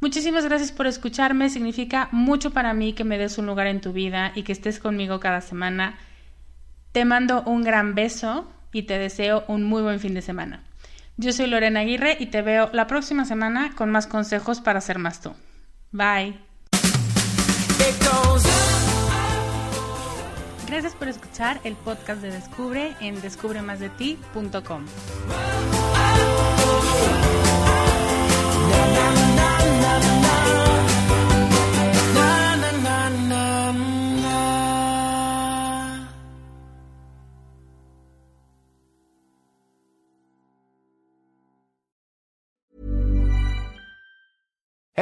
Muchísimas 0.00 0.44
gracias 0.44 0.72
por 0.72 0.88
escucharme, 0.88 1.48
significa 1.48 2.08
mucho 2.10 2.50
para 2.50 2.74
mí 2.74 2.92
que 2.92 3.04
me 3.04 3.18
des 3.18 3.38
un 3.38 3.46
lugar 3.46 3.68
en 3.68 3.80
tu 3.80 3.92
vida 3.92 4.32
y 4.34 4.42
que 4.42 4.50
estés 4.50 4.80
conmigo 4.80 5.20
cada 5.20 5.42
semana. 5.42 5.96
Te 6.90 7.04
mando 7.04 7.44
un 7.46 7.62
gran 7.62 7.94
beso 7.94 8.50
y 8.72 8.82
te 8.82 8.98
deseo 8.98 9.44
un 9.46 9.62
muy 9.62 9.82
buen 9.82 10.00
fin 10.00 10.14
de 10.14 10.22
semana. 10.22 10.64
Yo 11.20 11.34
soy 11.34 11.48
Lorena 11.48 11.80
Aguirre 11.80 12.16
y 12.18 12.28
te 12.28 12.40
veo 12.40 12.70
la 12.72 12.86
próxima 12.86 13.26
semana 13.26 13.74
con 13.76 13.90
más 13.90 14.06
consejos 14.06 14.62
para 14.62 14.80
ser 14.80 14.98
más 14.98 15.20
tú. 15.20 15.34
Bye. 15.92 16.40
Gracias 20.66 20.94
por 20.94 21.08
escuchar 21.08 21.60
el 21.64 21.74
podcast 21.74 22.22
de 22.22 22.30
Descubre 22.30 22.94
en 23.02 23.20
descubremasdeti.com. 23.20 24.86